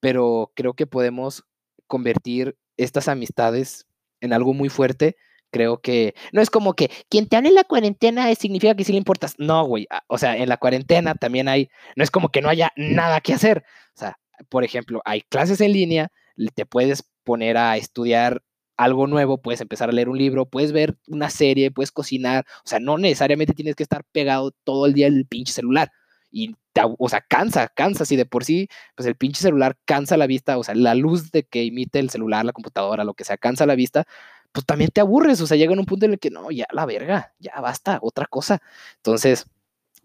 pero 0.00 0.52
creo 0.54 0.74
que 0.74 0.86
podemos 0.86 1.44
convertir 1.86 2.56
estas 2.76 3.08
amistades 3.08 3.86
en 4.20 4.32
algo 4.32 4.54
muy 4.54 4.68
fuerte 4.68 5.16
creo 5.52 5.80
que 5.80 6.14
no 6.32 6.40
es 6.40 6.50
como 6.50 6.74
que 6.74 6.90
quien 7.08 7.28
te 7.28 7.36
habla 7.36 7.50
en 7.50 7.54
la 7.54 7.64
cuarentena 7.64 8.34
significa 8.34 8.74
que 8.74 8.84
sí 8.84 8.92
le 8.92 8.98
importas. 8.98 9.34
No, 9.38 9.64
güey. 9.64 9.86
O 10.08 10.18
sea, 10.18 10.36
en 10.36 10.48
la 10.48 10.56
cuarentena 10.56 11.14
también 11.14 11.46
hay, 11.46 11.68
no 11.94 12.02
es 12.02 12.10
como 12.10 12.30
que 12.30 12.42
no 12.42 12.48
haya 12.48 12.72
nada 12.76 13.20
que 13.20 13.34
hacer. 13.34 13.64
O 13.94 13.98
sea, 14.00 14.18
por 14.48 14.64
ejemplo, 14.64 15.02
hay 15.04 15.20
clases 15.20 15.60
en 15.60 15.72
línea, 15.72 16.10
te 16.54 16.66
puedes 16.66 17.04
poner 17.22 17.56
a 17.56 17.76
estudiar 17.76 18.42
algo 18.76 19.06
nuevo, 19.06 19.40
puedes 19.40 19.60
empezar 19.60 19.90
a 19.90 19.92
leer 19.92 20.08
un 20.08 20.18
libro, 20.18 20.46
puedes 20.46 20.72
ver 20.72 20.96
una 21.06 21.30
serie, 21.30 21.70
puedes 21.70 21.92
cocinar. 21.92 22.44
O 22.64 22.68
sea, 22.68 22.80
no 22.80 22.98
necesariamente 22.98 23.52
tienes 23.54 23.76
que 23.76 23.82
estar 23.82 24.04
pegado 24.10 24.52
todo 24.64 24.86
el 24.86 24.94
día 24.94 25.06
el 25.06 25.26
pinche 25.26 25.52
celular. 25.52 25.90
Y, 26.30 26.56
o 26.98 27.08
sea, 27.10 27.20
cansa, 27.20 27.68
cansa. 27.68 28.06
Si 28.06 28.16
de 28.16 28.24
por 28.24 28.44
sí, 28.44 28.68
pues 28.96 29.06
el 29.06 29.16
pinche 29.16 29.42
celular 29.42 29.76
cansa 29.84 30.16
la 30.16 30.26
vista, 30.26 30.56
o 30.58 30.64
sea, 30.64 30.74
la 30.74 30.94
luz 30.94 31.30
de 31.30 31.44
que 31.44 31.62
emite 31.66 31.98
el 31.98 32.10
celular, 32.10 32.44
la 32.44 32.52
computadora, 32.52 33.04
lo 33.04 33.14
que 33.14 33.24
sea, 33.24 33.36
cansa 33.36 33.66
la 33.66 33.74
vista, 33.74 34.06
pues 34.52 34.66
también 34.66 34.90
te 34.90 35.00
aburres, 35.00 35.40
o 35.40 35.46
sea, 35.46 35.56
llega 35.56 35.72
un 35.72 35.86
punto 35.86 36.06
en 36.06 36.12
el 36.12 36.18
que 36.18 36.30
no, 36.30 36.50
ya 36.50 36.66
la 36.72 36.86
verga, 36.86 37.34
ya 37.38 37.60
basta, 37.60 37.98
otra 38.02 38.26
cosa. 38.26 38.62
Entonces, 38.96 39.46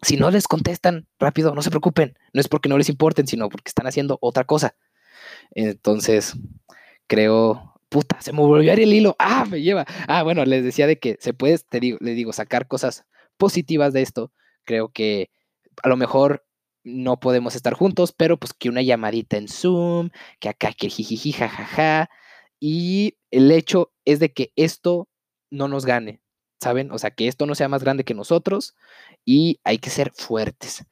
si 0.01 0.17
no 0.17 0.31
les 0.31 0.47
contestan 0.47 1.07
rápido, 1.19 1.53
no 1.53 1.61
se 1.61 1.69
preocupen, 1.69 2.17
no 2.33 2.41
es 2.41 2.47
porque 2.47 2.69
no 2.69 2.77
les 2.77 2.89
importen, 2.89 3.27
sino 3.27 3.49
porque 3.49 3.69
están 3.69 3.87
haciendo 3.87 4.17
otra 4.21 4.45
cosa. 4.45 4.75
Entonces, 5.51 6.35
creo, 7.07 7.73
puta, 7.89 8.21
se 8.21 8.31
me 8.31 8.39
volvió 8.39 8.71
a 8.71 8.73
ir 8.75 8.81
el 8.81 8.93
hilo, 8.93 9.15
ah, 9.19 9.45
me 9.49 9.61
lleva. 9.61 9.85
Ah, 10.07 10.23
bueno, 10.23 10.45
les 10.45 10.63
decía 10.63 10.87
de 10.87 10.99
que 10.99 11.17
se 11.19 11.33
puede, 11.33 11.57
te 11.57 11.79
digo, 11.79 11.97
les 12.01 12.15
digo, 12.15 12.33
sacar 12.33 12.67
cosas 12.67 13.05
positivas 13.37 13.93
de 13.93 14.01
esto. 14.01 14.31
Creo 14.63 14.89
que 14.89 15.29
a 15.83 15.89
lo 15.89 15.97
mejor 15.97 16.45
no 16.83 17.19
podemos 17.19 17.55
estar 17.55 17.73
juntos, 17.73 18.13
pero 18.13 18.37
pues 18.37 18.53
que 18.53 18.69
una 18.69 18.81
llamadita 18.81 19.37
en 19.37 19.47
Zoom, 19.47 20.09
que 20.39 20.49
acá 20.49 20.73
que 20.73 20.89
jijiji, 20.89 21.33
jajaja, 21.33 22.09
y 22.59 23.16
el 23.31 23.51
hecho 23.51 23.91
es 24.05 24.19
de 24.19 24.33
que 24.33 24.51
esto 24.55 25.07
no 25.49 25.67
nos 25.67 25.85
gane, 25.85 26.21
¿saben? 26.61 26.91
O 26.91 26.97
sea, 26.97 27.11
que 27.11 27.27
esto 27.27 27.45
no 27.45 27.55
sea 27.55 27.69
más 27.69 27.83
grande 27.83 28.03
que 28.03 28.13
nosotros 28.13 28.75
y 29.25 29.59
hay 29.63 29.77
que 29.79 29.89
ser 29.89 30.11
fuertes. 30.13 30.85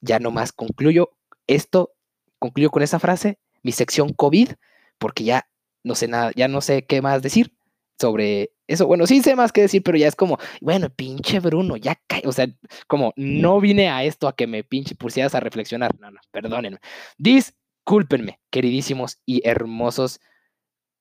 Ya 0.00 0.18
nomás 0.18 0.52
concluyo 0.52 1.16
esto, 1.46 1.94
concluyo 2.38 2.70
con 2.70 2.82
esa 2.82 2.98
frase, 2.98 3.38
mi 3.62 3.72
sección 3.72 4.12
COVID, 4.12 4.50
porque 4.98 5.24
ya 5.24 5.48
no 5.84 5.94
sé 5.94 6.08
nada, 6.08 6.32
ya 6.34 6.48
no 6.48 6.60
sé 6.60 6.84
qué 6.84 7.02
más 7.02 7.22
decir 7.22 7.52
sobre 7.98 8.52
eso. 8.66 8.86
Bueno, 8.86 9.06
sí 9.06 9.22
sé 9.22 9.36
más 9.36 9.52
que 9.52 9.62
decir, 9.62 9.82
pero 9.82 9.96
ya 9.96 10.08
es 10.08 10.16
como, 10.16 10.38
bueno, 10.60 10.90
pinche 10.90 11.40
Bruno, 11.40 11.76
ya 11.76 12.00
cae. 12.06 12.22
O 12.26 12.32
sea, 12.32 12.48
como 12.86 13.12
no 13.16 13.60
vine 13.60 13.88
a 13.88 14.04
esto 14.04 14.28
a 14.28 14.34
que 14.34 14.46
me 14.46 14.64
pinche 14.64 14.94
pusieras 14.94 15.34
a 15.34 15.40
reflexionar. 15.40 15.98
No, 16.00 16.10
no, 16.10 16.20
perdónenme. 16.30 16.78
Discúlpenme, 17.18 18.40
queridísimos 18.50 19.18
y 19.24 19.46
hermosos 19.48 20.20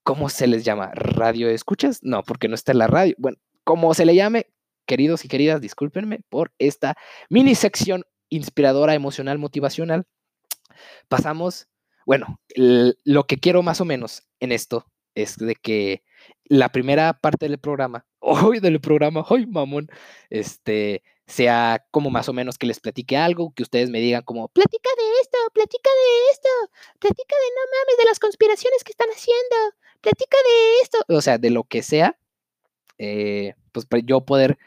¿cómo 0.06 0.30
se 0.30 0.46
les 0.46 0.64
llama? 0.64 0.92
¿Radio 0.94 1.50
escuchas? 1.50 2.00
No, 2.04 2.24
porque 2.24 2.48
no 2.48 2.56
está 2.56 2.72
en 2.72 2.78
la 2.78 2.88
radio. 2.88 3.16
Bueno, 3.18 3.38
como 3.66 3.94
se 3.96 4.06
le 4.06 4.16
llame, 4.16 4.46
queridos 4.86 5.26
y 5.26 5.28
queridas, 5.28 5.60
discúlpenme 5.60 6.22
por 6.30 6.54
esta 6.60 6.96
mini 7.28 7.56
sección 7.56 8.06
inspiradora, 8.30 8.94
emocional, 8.94 9.40
motivacional. 9.40 10.06
Pasamos, 11.10 11.68
bueno, 12.06 12.40
lo 12.56 13.24
que 13.26 13.38
quiero 13.38 13.64
más 13.64 13.82
o 13.82 13.86
menos 13.86 14.24
en 14.40 14.52
esto 14.52 14.86
es 15.16 15.38
de 15.38 15.56
que 15.56 16.04
la 16.44 16.70
primera 16.70 17.14
parte 17.20 17.50
del 17.50 17.58
programa, 17.58 18.06
hoy 18.20 18.60
del 18.60 18.80
programa, 18.80 19.26
hoy 19.28 19.48
mamón, 19.48 19.90
este, 20.30 21.02
sea 21.26 21.84
como 21.90 22.12
más 22.12 22.30
o 22.30 22.34
menos 22.34 22.60
que 22.60 22.68
les 22.68 22.80
platique 22.80 23.18
algo, 23.18 23.54
que 23.56 23.64
ustedes 23.64 23.90
me 23.90 24.02
digan 24.02 24.22
como, 24.22 24.50
platica 24.50 24.90
de 25.00 25.22
esto, 25.22 25.38
platica 25.52 25.90
de 25.90 26.32
esto, 26.32 26.50
platica 27.00 27.36
de 27.36 27.50
no 27.56 27.62
mames, 27.72 27.98
de 27.98 28.06
las 28.06 28.20
conspiraciones 28.20 28.84
que 28.84 28.92
están 28.92 29.10
haciendo, 29.10 29.56
platica 30.02 30.38
de 30.38 30.82
esto, 30.84 30.98
o 31.08 31.22
sea, 31.22 31.38
de 31.38 31.50
lo 31.50 31.64
que 31.64 31.84
sea, 31.84 32.18
eh, 32.98 33.54
pues 33.72 33.88
yo 34.06 34.26
poder 34.26 34.58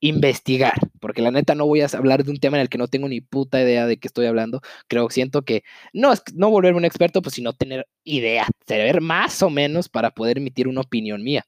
investigar, 0.00 0.74
porque 1.00 1.22
la 1.22 1.30
neta 1.30 1.54
no 1.54 1.66
voy 1.66 1.82
a 1.82 1.86
hablar 1.86 2.24
de 2.24 2.30
un 2.30 2.38
tema 2.38 2.56
en 2.56 2.62
el 2.62 2.68
que 2.68 2.78
no 2.78 2.88
tengo 2.88 3.08
ni 3.08 3.20
puta 3.20 3.60
idea 3.60 3.86
de 3.86 3.98
qué 3.98 4.08
estoy 4.08 4.26
hablando. 4.26 4.60
Creo, 4.88 5.10
siento 5.10 5.42
que 5.42 5.62
no 5.92 6.12
es 6.12 6.22
no 6.34 6.50
volverme 6.50 6.78
un 6.78 6.84
experto, 6.84 7.22
pues 7.22 7.34
sino 7.34 7.52
tener 7.52 7.86
idea, 8.04 8.46
saber 8.66 9.00
más 9.00 9.42
o 9.42 9.50
menos 9.50 9.88
para 9.88 10.10
poder 10.12 10.38
emitir 10.38 10.68
una 10.68 10.80
opinión 10.80 11.22
mía. 11.22 11.44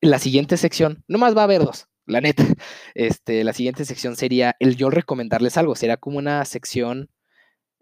La 0.00 0.18
siguiente 0.18 0.56
sección, 0.56 1.04
nomás 1.08 1.36
va 1.36 1.42
a 1.42 1.44
haber 1.44 1.62
dos, 1.64 1.88
la 2.06 2.20
neta. 2.20 2.44
Este, 2.94 3.44
la 3.44 3.52
siguiente 3.52 3.84
sección 3.84 4.16
sería 4.16 4.56
el 4.58 4.76
yo 4.76 4.90
recomendarles 4.90 5.56
algo, 5.58 5.74
será 5.74 5.96
como 5.96 6.18
una 6.18 6.44
sección 6.44 7.10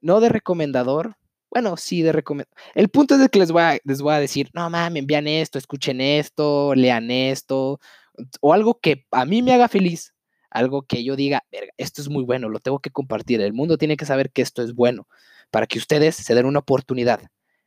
no 0.01 0.21
de 0.21 0.29
recomendador, 0.29 1.17
bueno, 1.55 1.77
sí, 1.77 2.03
de 2.03 2.13
recomendar. 2.13 2.53
El 2.75 2.89
punto 2.89 3.15
es 3.15 3.21
de 3.21 3.29
que 3.29 3.39
les 3.39 3.53
voy, 3.53 3.63
a, 3.63 3.79
les 3.85 4.03
voy 4.03 4.13
a 4.13 4.19
decir, 4.19 4.51
no 4.53 4.69
mames, 4.69 5.01
envían 5.01 5.29
esto, 5.29 5.57
escuchen 5.57 6.01
esto, 6.01 6.75
lean 6.75 7.11
esto, 7.11 7.81
o 8.41 8.53
algo 8.53 8.81
que 8.81 9.07
a 9.13 9.25
mí 9.25 9.41
me 9.41 9.53
haga 9.55 9.69
feliz, 9.69 10.15
algo 10.51 10.83
que 10.83 11.05
yo 11.05 11.17
diga, 11.17 11.45
esto 11.77 12.03
es 12.03 12.09
muy 12.09 12.25
bueno, 12.25 12.49
lo 12.49 12.61
tengo 12.61 12.81
que 12.81 12.91
compartir. 12.91 13.41
El 13.41 13.53
mundo 13.53 13.79
tiene 13.79 13.97
que 13.97 14.05
saber 14.05 14.33
que 14.33 14.43
esto 14.43 14.63
es 14.63 14.75
bueno, 14.75 15.09
para 15.51 15.67
que 15.67 15.79
ustedes 15.79 16.17
se 16.17 16.35
den 16.35 16.47
una 16.47 16.59
oportunidad 16.61 17.21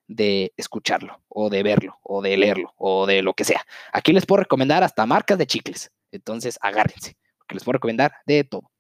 de 0.08 0.54
escucharlo, 0.58 1.22
o 1.30 1.50
de 1.50 1.64
verlo, 1.64 2.00
o 2.04 2.22
de 2.22 2.38
leerlo, 2.38 2.74
o 2.78 3.06
de 3.06 3.22
lo 3.22 3.34
que 3.34 3.44
sea. 3.46 3.66
Aquí 3.94 4.14
les 4.14 4.26
puedo 4.26 4.42
recomendar 4.42 4.84
hasta 4.84 5.06
marcas 5.06 5.38
de 5.38 5.48
chicles. 5.48 5.92
Entonces, 6.12 6.58
agárrense, 6.62 7.18
porque 7.38 7.56
les 7.56 7.68
a 7.68 7.72
recomendar 7.72 8.14
de 8.26 8.44
todo. 8.44 8.72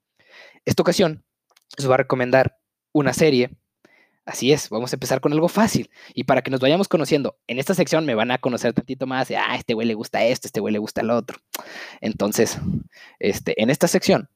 Esta 0.65 0.81
ocasión 0.81 1.23
les 1.77 1.85
voy 1.85 1.93
a 1.93 1.97
recomendar 1.97 2.57
una 2.93 3.13
serie. 3.13 3.51
Así 4.27 4.51
es, 4.51 4.69
vamos 4.69 4.91
a 4.91 4.97
empezar 4.97 5.21
con 5.21 5.31
algo 5.31 5.47
fácil. 5.47 5.89
Y 6.13 6.25
para 6.25 6.41
que 6.41 6.51
nos 6.51 6.59
vayamos 6.59 6.89
conociendo, 6.89 7.37
en 7.47 7.59
esta 7.59 7.73
sección 7.73 8.05
me 8.05 8.13
van 8.13 8.29
a 8.29 8.37
conocer 8.39 8.73
tantito 8.73 9.07
más 9.07 9.31
ah, 9.31 9.55
este 9.55 9.73
güey 9.73 9.87
le 9.87 9.93
gusta 9.93 10.21
esto, 10.25 10.49
este 10.49 10.59
güey 10.59 10.73
le 10.73 10.79
gusta 10.79 10.99
el 10.99 11.11
otro. 11.11 11.37
Entonces, 12.01 12.59
este, 13.19 13.61
en 13.63 13.69
esta 13.69 13.87
sección, 13.87 14.29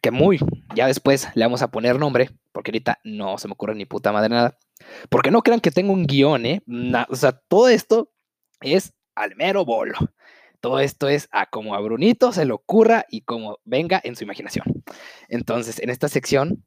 que 0.00 0.12
muy, 0.12 0.38
ya 0.76 0.86
después 0.86 1.26
le 1.34 1.44
vamos 1.44 1.62
a 1.62 1.72
poner 1.72 1.98
nombre, 1.98 2.30
porque 2.52 2.70
ahorita 2.70 3.00
no 3.02 3.38
se 3.38 3.48
me 3.48 3.54
ocurre 3.54 3.74
ni 3.74 3.86
puta 3.86 4.12
madre 4.12 4.28
nada. 4.28 4.56
Porque 5.10 5.32
no 5.32 5.42
crean 5.42 5.60
que 5.60 5.72
tengo 5.72 5.92
un 5.92 6.06
guion, 6.06 6.46
¿eh? 6.46 6.62
o 7.08 7.16
sea, 7.16 7.32
todo 7.32 7.68
esto 7.68 8.12
es 8.60 8.94
al 9.16 9.34
mero 9.34 9.64
bolo. 9.64 9.98
Todo 10.60 10.78
esto 10.78 11.08
es 11.08 11.28
a 11.32 11.46
como 11.46 11.74
a 11.74 11.80
Brunito 11.80 12.32
se 12.32 12.44
le 12.44 12.52
ocurra 12.52 13.04
y 13.10 13.22
como 13.22 13.58
venga 13.64 14.00
en 14.04 14.14
su 14.14 14.22
imaginación. 14.22 14.84
Entonces, 15.28 15.80
en 15.80 15.90
esta 15.90 16.08
sección, 16.08 16.64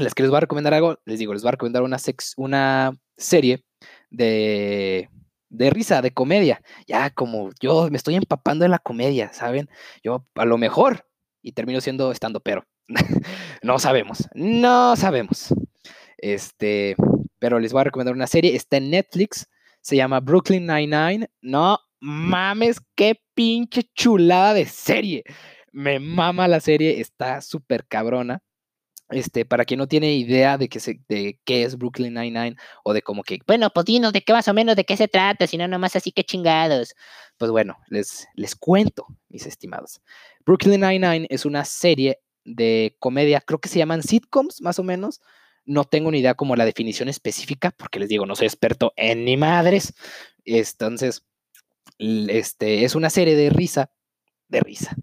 les 0.00 0.14
que 0.14 0.22
les 0.22 0.30
voy 0.30 0.38
a 0.38 0.40
recomendar 0.40 0.74
algo, 0.74 0.98
les 1.04 1.18
digo, 1.18 1.32
les 1.32 1.42
voy 1.42 1.48
a 1.48 1.52
recomendar 1.52 1.82
una, 1.82 1.98
una 2.36 2.92
serie 3.16 3.64
de, 4.10 5.08
de 5.48 5.70
risa, 5.70 6.02
de 6.02 6.12
comedia. 6.12 6.62
Ya 6.86 7.10
como 7.10 7.50
yo 7.60 7.88
me 7.90 7.96
estoy 7.96 8.14
empapando 8.14 8.64
en 8.64 8.70
la 8.70 8.78
comedia, 8.78 9.32
¿saben? 9.32 9.68
Yo 10.02 10.26
a 10.34 10.44
lo 10.44 10.58
mejor, 10.58 11.06
y 11.42 11.52
termino 11.52 11.80
siendo 11.80 12.12
estando 12.12 12.40
pero. 12.40 12.64
no 13.62 13.78
sabemos, 13.78 14.28
no 14.34 14.96
sabemos. 14.96 15.54
Este, 16.18 16.96
pero 17.38 17.58
les 17.58 17.72
voy 17.72 17.82
a 17.82 17.84
recomendar 17.84 18.14
una 18.14 18.26
serie, 18.26 18.54
está 18.54 18.76
en 18.76 18.90
Netflix, 18.90 19.48
se 19.80 19.96
llama 19.96 20.20
Brooklyn 20.20 20.66
Nine-Nine. 20.66 21.30
No 21.40 21.78
mames, 22.00 22.80
qué 22.94 23.20
pinche 23.34 23.84
chulada 23.94 24.54
de 24.54 24.66
serie. 24.66 25.24
Me 25.72 26.00
mama 26.00 26.48
la 26.48 26.60
serie, 26.60 27.00
está 27.00 27.40
súper 27.40 27.86
cabrona. 27.86 28.42
Este, 29.10 29.44
para 29.44 29.64
quien 29.64 29.78
no 29.78 29.88
tiene 29.88 30.14
idea 30.14 30.56
de 30.56 30.68
qué, 30.68 30.78
se, 30.78 31.00
de 31.08 31.40
qué 31.44 31.64
es 31.64 31.76
Brooklyn 31.76 32.14
Nine-Nine 32.14 32.56
o 32.84 32.92
de 32.92 33.02
cómo 33.02 33.24
que, 33.24 33.40
bueno, 33.46 33.68
pues 33.70 33.86
dinos 33.86 34.12
de 34.12 34.22
qué 34.22 34.32
más 34.32 34.46
o 34.46 34.54
menos 34.54 34.76
de 34.76 34.84
qué 34.84 34.96
se 34.96 35.08
trata, 35.08 35.48
si 35.48 35.56
no 35.56 35.66
nomás 35.66 35.96
así 35.96 36.12
que 36.12 36.22
chingados. 36.22 36.94
Pues 37.36 37.50
bueno, 37.50 37.76
les, 37.88 38.28
les 38.34 38.54
cuento, 38.54 39.06
mis 39.28 39.46
estimados. 39.46 40.00
Brooklyn 40.46 40.80
Nine-Nine 40.80 41.26
es 41.28 41.44
una 41.44 41.64
serie 41.64 42.20
de 42.44 42.96
comedia, 43.00 43.40
creo 43.40 43.58
que 43.58 43.68
se 43.68 43.78
llaman 43.78 44.02
sitcoms 44.02 44.62
más 44.62 44.78
o 44.78 44.84
menos. 44.84 45.20
No 45.64 45.84
tengo 45.84 46.10
ni 46.10 46.20
idea 46.20 46.34
como 46.34 46.56
la 46.56 46.64
definición 46.64 47.08
específica, 47.08 47.72
porque 47.72 47.98
les 47.98 48.08
digo, 48.08 48.26
no 48.26 48.36
soy 48.36 48.46
experto 48.46 48.92
en 48.96 49.24
ni 49.24 49.36
madres. 49.36 49.92
Entonces, 50.44 51.24
este, 51.98 52.84
es 52.84 52.94
una 52.94 53.10
serie 53.10 53.36
de 53.36 53.50
risa, 53.50 53.90
de 54.48 54.60
risa, 54.60 54.96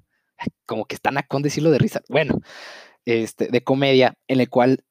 como 0.65 0.85
que 0.85 0.95
están 0.95 1.17
a 1.17 1.23
con 1.23 1.41
decirlo 1.41 1.71
de 1.71 1.77
risa, 1.77 2.01
bueno, 2.09 2.39
este, 3.07 3.47
de 3.47 3.63
comedia, 3.63 4.15
en 4.27 4.41
el 4.41 4.49
cual 4.49 4.83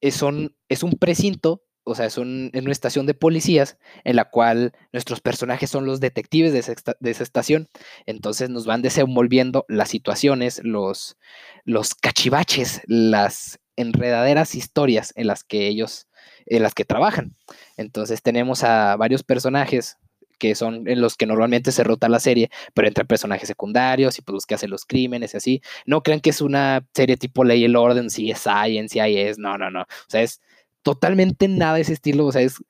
es, 0.00 0.22
un, 0.22 0.56
es 0.68 0.84
un 0.84 0.92
precinto, 0.92 1.64
o 1.82 1.96
sea, 1.96 2.06
es, 2.06 2.18
un, 2.18 2.52
una 2.54 2.70
estación 2.70 3.04
de 3.04 3.14
policías 3.14 3.78
en 4.04 4.14
la 4.14 4.30
cual 4.30 4.72
nuestros 4.92 5.20
personajes 5.20 5.70
son 5.70 5.84
los 5.84 5.98
detectives 5.98 6.52
de 6.52 6.60
esa, 6.60 6.74
de 7.00 7.10
esa 7.10 7.24
estación, 7.24 7.68
entonces 8.06 8.48
nos 8.48 8.64
van 8.64 8.80
desenvolviendo 8.80 9.64
las 9.68 9.88
situaciones, 9.88 10.60
los, 10.62 11.16
los 11.64 11.96
cachivaches, 11.96 12.80
las 12.86 13.58
enredaderas 13.74 14.54
historias 14.54 15.12
en 15.16 15.26
las 15.26 15.42
que 15.42 15.66
ellos, 15.66 16.06
en 16.46 16.62
las 16.62 16.74
que 16.74 16.84
trabajan. 16.84 17.34
Entonces 17.76 18.22
tenemos 18.22 18.62
a 18.62 18.94
varios 18.94 19.24
personajes 19.24 19.98
que 20.38 20.54
son 20.54 20.88
en 20.88 21.00
los 21.00 21.16
que 21.16 21.26
normalmente 21.26 21.72
se 21.72 21.84
rota 21.84 22.08
la 22.08 22.20
serie, 22.20 22.50
pero 22.74 22.88
entre 22.88 23.04
personajes 23.04 23.48
secundarios 23.48 24.18
y 24.18 24.22
pues 24.22 24.34
los 24.34 24.46
que 24.46 24.54
hacen 24.54 24.70
los 24.70 24.84
crímenes 24.84 25.34
y 25.34 25.36
así. 25.36 25.62
No 25.86 26.02
crean 26.02 26.20
que 26.20 26.30
es 26.30 26.40
una 26.40 26.86
serie 26.94 27.16
tipo 27.16 27.44
Ley 27.44 27.64
el 27.64 27.76
Orden, 27.76 28.08
CSI, 28.08 28.78
NCIS, 28.80 29.38
no, 29.38 29.58
no, 29.58 29.70
no. 29.70 29.82
O 29.82 30.08
sea, 30.08 30.22
es 30.22 30.40
totalmente 30.82 31.48
nada 31.48 31.78
ese 31.78 31.92
estilo, 31.92 32.26
o 32.26 32.32
sea, 32.32 32.42
es, 32.42 32.62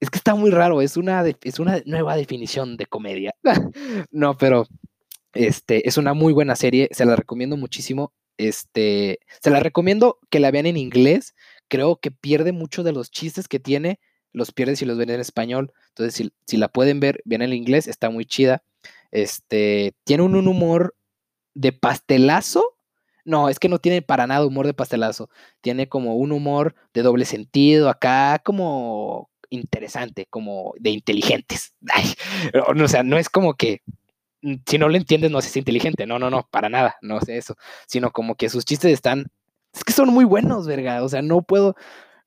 es 0.00 0.10
que 0.10 0.18
está 0.18 0.34
muy 0.34 0.50
raro, 0.50 0.80
es 0.80 0.96
una, 0.96 1.24
es 1.42 1.58
una 1.58 1.82
nueva 1.86 2.16
definición 2.16 2.76
de 2.76 2.86
comedia. 2.86 3.32
no, 4.10 4.36
pero 4.36 4.66
este, 5.34 5.88
es 5.88 5.98
una 5.98 6.14
muy 6.14 6.32
buena 6.32 6.56
serie, 6.56 6.88
se 6.92 7.04
la 7.04 7.16
recomiendo 7.16 7.56
muchísimo. 7.56 8.12
Este, 8.38 9.18
se 9.42 9.50
la 9.50 9.60
recomiendo 9.60 10.18
que 10.30 10.40
la 10.40 10.50
vean 10.50 10.66
en 10.66 10.76
inglés. 10.76 11.34
Creo 11.68 11.96
que 11.96 12.10
pierde 12.10 12.52
mucho 12.52 12.82
de 12.84 12.92
los 12.92 13.10
chistes 13.10 13.48
que 13.48 13.58
tiene 13.58 13.98
los 14.32 14.52
pierdes 14.52 14.82
y 14.82 14.84
los 14.84 14.98
ven 14.98 15.10
en 15.10 15.20
español. 15.20 15.72
Entonces, 15.88 16.30
si, 16.46 16.56
la 16.56 16.68
pueden 16.68 17.00
ver 17.00 17.20
bien 17.24 17.42
en 17.42 17.52
inglés, 17.52 17.86
está 17.88 18.10
muy 18.10 18.24
chida. 18.24 18.62
Este, 19.10 19.94
tiene 20.04 20.22
un, 20.22 20.34
humor 20.46 20.94
de 21.54 21.72
pastelazo. 21.72 22.74
No, 23.24 23.48
es 23.48 23.58
que 23.58 23.68
no 23.68 23.78
tiene 23.78 24.02
para 24.02 24.26
nada 24.26 24.46
humor 24.46 24.66
de 24.66 24.74
pastelazo. 24.74 25.28
Tiene 25.60 25.88
como 25.88 26.16
un 26.16 26.32
humor 26.32 26.74
de 26.94 27.02
doble 27.02 27.24
sentido 27.24 27.88
acá, 27.88 28.40
como 28.44 29.28
interesante, 29.50 30.26
como 30.30 30.74
de 30.78 30.90
inteligentes. 30.90 31.74
o 32.54 32.88
sea, 32.88 33.02
no 33.02 33.18
es 33.18 33.28
como 33.28 33.54
que 33.54 33.82
mm, 34.42 34.54
si 34.66 34.78
no 34.78 34.88
lo 34.88 34.96
entiendes 34.96 35.30
no 35.30 35.38
es 35.38 35.56
inteligente. 35.56 36.06
No, 36.06 36.18
no, 36.18 36.30
no, 36.30 36.46
para 36.50 36.68
nada, 36.68 36.96
no 37.02 37.20
sé 37.20 37.36
eso. 37.36 37.56
Sino 37.86 38.10
como 38.12 38.34
que 38.34 38.48
sus 38.48 38.64
chistes 38.64 38.92
están. 38.92 39.26
Es 39.74 39.84
que 39.84 39.92
son 39.92 40.08
muy 40.10 40.24
buenos, 40.24 40.66
verga. 40.66 41.02
O 41.02 41.08
sea, 41.08 41.22
no 41.22 41.42
puedo 41.42 41.76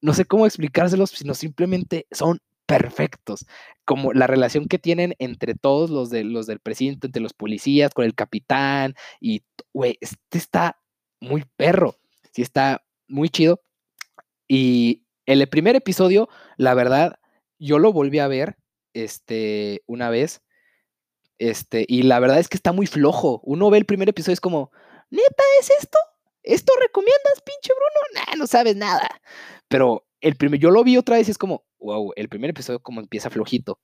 no 0.01 0.13
sé 0.13 0.25
cómo 0.25 0.45
explicárselos, 0.45 1.11
sino 1.11 1.33
simplemente 1.33 2.07
son 2.11 2.39
perfectos. 2.65 3.45
Como 3.85 4.13
la 4.13 4.27
relación 4.27 4.67
que 4.67 4.79
tienen 4.79 5.15
entre 5.19 5.55
todos 5.55 5.89
los, 5.89 6.09
de, 6.09 6.23
los 6.23 6.47
del 6.47 6.59
presidente, 6.59 7.07
entre 7.07 7.21
los 7.21 7.33
policías, 7.33 7.93
con 7.93 8.05
el 8.05 8.15
capitán, 8.15 8.95
y, 9.19 9.43
güey, 9.73 9.97
este 10.01 10.37
está 10.37 10.79
muy 11.19 11.43
perro, 11.57 11.97
sí 12.33 12.41
está 12.41 12.83
muy 13.07 13.29
chido. 13.29 13.61
Y 14.47 15.03
el 15.25 15.47
primer 15.49 15.75
episodio, 15.75 16.29
la 16.57 16.73
verdad, 16.73 17.19
yo 17.59 17.79
lo 17.79 17.93
volví 17.93 18.19
a 18.19 18.27
ver, 18.27 18.57
este, 18.93 19.83
una 19.85 20.09
vez, 20.09 20.41
este, 21.39 21.85
y 21.87 22.03
la 22.03 22.19
verdad 22.19 22.39
es 22.39 22.49
que 22.49 22.57
está 22.57 22.71
muy 22.71 22.87
flojo. 22.87 23.41
Uno 23.43 23.69
ve 23.69 23.77
el 23.79 23.85
primer 23.85 24.09
episodio, 24.09 24.33
es 24.33 24.41
como, 24.41 24.71
¿neta 25.09 25.43
es 25.59 25.71
esto? 25.79 25.97
¿Esto 26.43 26.73
recomiendas, 26.79 27.41
pinche 27.45 27.73
Bruno? 27.73 27.91
Nah, 28.27 28.35
no 28.37 28.47
sabes 28.47 28.75
nada. 28.75 29.09
Pero 29.67 30.05
el 30.21 30.35
primer, 30.35 30.59
yo 30.59 30.71
lo 30.71 30.83
vi 30.83 30.97
otra 30.97 31.17
vez 31.17 31.27
y 31.27 31.31
es 31.31 31.37
como, 31.37 31.63
wow, 31.79 32.11
el 32.15 32.29
primer 32.29 32.49
episodio 32.49 32.79
como 32.79 32.99
empieza 32.99 33.29
flojito. 33.29 33.79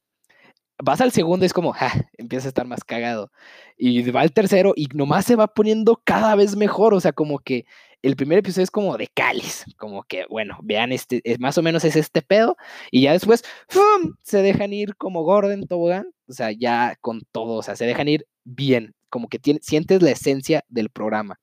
Vas 0.84 1.02
al 1.02 1.12
segundo 1.12 1.44
y 1.44 1.48
es 1.48 1.54
como, 1.54 1.74
ja, 1.74 1.92
empieza 2.18 2.48
a 2.48 2.50
estar 2.50 2.68
más 2.68 2.84
cagado. 2.84 3.32
Y 3.78 4.10
va 4.12 4.22
al 4.22 4.32
tercero 4.32 4.74
y 4.76 4.88
nomás 4.94 5.26
se 5.26 5.36
va 5.36 5.48
poniendo 5.48 6.02
cada 6.04 6.36
vez 6.36 6.56
mejor. 6.56 6.94
O 6.94 7.00
sea, 7.00 7.14
como 7.14 7.40
que 7.40 7.66
el 8.04 8.16
primer 8.16 8.40
episodio 8.40 8.64
es 8.64 8.72
como 8.72 8.96
de 8.98 9.08
cáliz. 9.08 9.66
Como 9.78 10.04
que, 10.04 10.26
bueno, 10.30 10.58
vean, 10.62 10.92
este, 10.92 11.22
es, 11.24 11.40
más 11.40 11.58
o 11.58 11.64
menos 11.64 11.84
es 11.84 11.96
este 11.96 12.22
pedo. 12.22 12.58
Y 12.92 13.04
ya 13.04 13.14
después, 13.14 13.44
¡fum! 13.70 14.16
Se 14.22 14.42
dejan 14.44 14.74
ir 14.74 14.96
como 14.98 15.24
Gordon 15.24 15.68
Tobogán. 15.68 16.12
O 16.28 16.34
sea, 16.34 16.52
ya 16.52 16.96
con 17.02 17.22
todo. 17.32 17.56
O 17.56 17.64
sea, 17.64 17.76
se 17.76 17.86
dejan 17.86 18.08
ir 18.08 18.28
bien. 18.44 18.94
Como 19.10 19.30
que 19.30 19.40
sientes 19.62 20.02
la 20.04 20.12
esencia 20.12 20.64
del 20.70 20.90
programa 20.90 21.40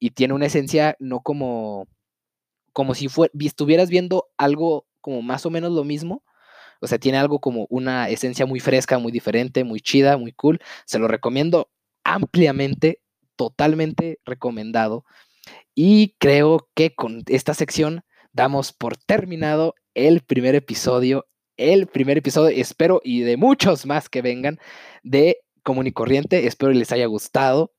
y 0.00 0.10
tiene 0.10 0.34
una 0.34 0.46
esencia 0.46 0.96
no 0.98 1.20
como, 1.20 1.86
como 2.72 2.94
si 2.94 3.06
estuvieras 3.38 3.90
viendo 3.90 4.26
algo 4.38 4.86
como 5.00 5.22
más 5.22 5.46
o 5.46 5.50
menos 5.50 5.70
lo 5.72 5.84
mismo. 5.84 6.24
O 6.80 6.86
sea, 6.86 6.98
tiene 6.98 7.18
algo 7.18 7.40
como 7.40 7.66
una 7.68 8.08
esencia 8.08 8.46
muy 8.46 8.58
fresca, 8.58 8.98
muy 8.98 9.12
diferente, 9.12 9.62
muy 9.64 9.80
chida, 9.80 10.16
muy 10.16 10.32
cool. 10.32 10.60
Se 10.86 10.98
lo 10.98 11.08
recomiendo 11.08 11.70
ampliamente, 12.04 13.02
totalmente 13.36 14.18
recomendado. 14.24 15.04
Y 15.74 16.16
creo 16.18 16.68
que 16.74 16.94
con 16.94 17.22
esta 17.26 17.52
sección 17.52 18.02
damos 18.32 18.72
por 18.72 18.96
terminado 18.96 19.74
el 19.94 20.22
primer 20.22 20.54
episodio, 20.54 21.26
el 21.58 21.86
primer 21.86 22.16
episodio, 22.16 22.56
espero, 22.56 23.02
y 23.04 23.20
de 23.20 23.36
muchos 23.36 23.84
más 23.84 24.08
que 24.08 24.22
vengan, 24.22 24.58
de 25.02 25.40
Común 25.62 25.86
y 25.86 25.92
Corriente. 25.92 26.46
Espero 26.46 26.72
les 26.72 26.92
haya 26.92 27.06
gustado. 27.06 27.72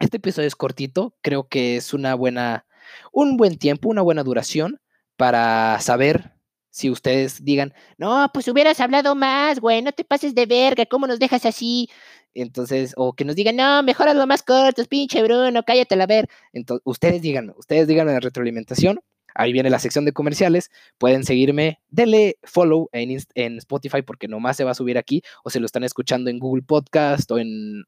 Este 0.00 0.16
episodio 0.16 0.48
es 0.48 0.56
cortito, 0.56 1.14
creo 1.22 1.48
que 1.48 1.76
es 1.76 1.94
una 1.94 2.14
buena, 2.14 2.66
un 3.12 3.36
buen 3.36 3.58
tiempo, 3.58 3.88
una 3.88 4.02
buena 4.02 4.24
duración 4.24 4.80
para 5.16 5.78
saber 5.80 6.32
si 6.70 6.90
ustedes 6.90 7.44
digan, 7.44 7.72
no, 7.96 8.28
pues 8.34 8.48
hubieras 8.48 8.80
hablado 8.80 9.14
más, 9.14 9.60
güey, 9.60 9.82
no 9.82 9.92
te 9.92 10.02
pases 10.02 10.34
de 10.34 10.46
verga, 10.46 10.86
¿cómo 10.86 11.06
nos 11.06 11.20
dejas 11.20 11.46
así? 11.46 11.88
Entonces, 12.34 12.94
o 12.96 13.12
que 13.12 13.24
nos 13.24 13.36
digan, 13.36 13.54
no, 13.54 13.84
mejor 13.84 14.12
lo 14.14 14.26
más 14.26 14.42
corto, 14.42 14.84
pinche 14.86 15.22
Bruno, 15.22 15.62
cállate 15.64 15.94
a 15.94 16.06
ver. 16.06 16.28
Entonces, 16.52 16.82
ustedes 16.84 17.22
díganme, 17.22 17.52
ustedes 17.56 17.86
díganme 17.86 18.12
la 18.12 18.20
retroalimentación. 18.20 19.00
Ahí 19.36 19.52
viene 19.52 19.70
la 19.70 19.78
sección 19.78 20.04
de 20.04 20.12
comerciales. 20.12 20.70
Pueden 20.98 21.24
seguirme, 21.24 21.80
denle 21.88 22.38
follow 22.42 22.88
en, 22.92 23.16
en 23.34 23.58
Spotify 23.58 24.02
porque 24.02 24.28
nomás 24.28 24.56
se 24.56 24.64
va 24.64 24.72
a 24.72 24.74
subir 24.74 24.98
aquí 24.98 25.22
o 25.44 25.50
se 25.50 25.60
lo 25.60 25.66
están 25.66 25.84
escuchando 25.84 26.30
en 26.30 26.40
Google 26.40 26.62
Podcast 26.62 27.30
o 27.30 27.38
en 27.38 27.84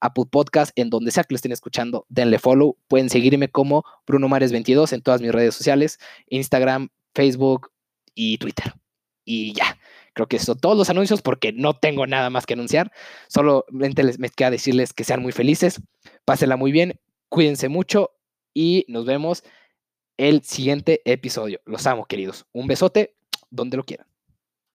Apple 0.00 0.24
Podcast, 0.30 0.72
en 0.76 0.90
donde 0.90 1.10
sea 1.10 1.24
que 1.24 1.34
lo 1.34 1.36
estén 1.36 1.52
escuchando, 1.52 2.06
denle 2.08 2.38
follow. 2.38 2.76
Pueden 2.88 3.10
seguirme 3.10 3.48
como 3.48 3.84
Bruno 4.06 4.28
Mares22 4.28 4.92
en 4.92 5.02
todas 5.02 5.20
mis 5.20 5.32
redes 5.32 5.54
sociales, 5.54 5.98
Instagram, 6.28 6.88
Facebook 7.14 7.70
y 8.14 8.38
Twitter. 8.38 8.74
Y 9.24 9.52
ya, 9.52 9.78
creo 10.12 10.26
que 10.26 10.38
son 10.38 10.58
todos 10.58 10.76
los 10.76 10.90
anuncios 10.90 11.22
porque 11.22 11.52
no 11.52 11.74
tengo 11.74 12.06
nada 12.06 12.30
más 12.30 12.46
que 12.46 12.54
anunciar. 12.54 12.92
Solamente 13.28 14.02
les 14.02 14.18
me 14.18 14.30
queda 14.30 14.50
decirles 14.50 14.92
que 14.92 15.04
sean 15.04 15.22
muy 15.22 15.32
felices, 15.32 15.80
pásenla 16.24 16.56
muy 16.56 16.72
bien, 16.72 17.00
cuídense 17.28 17.68
mucho 17.68 18.10
y 18.54 18.84
nos 18.88 19.04
vemos 19.06 19.44
el 20.16 20.42
siguiente 20.42 21.00
episodio. 21.04 21.60
Los 21.64 21.86
amo, 21.86 22.06
queridos. 22.06 22.46
Un 22.52 22.66
besote 22.66 23.14
donde 23.50 23.76
lo 23.76 23.84
quieran. 23.84 24.09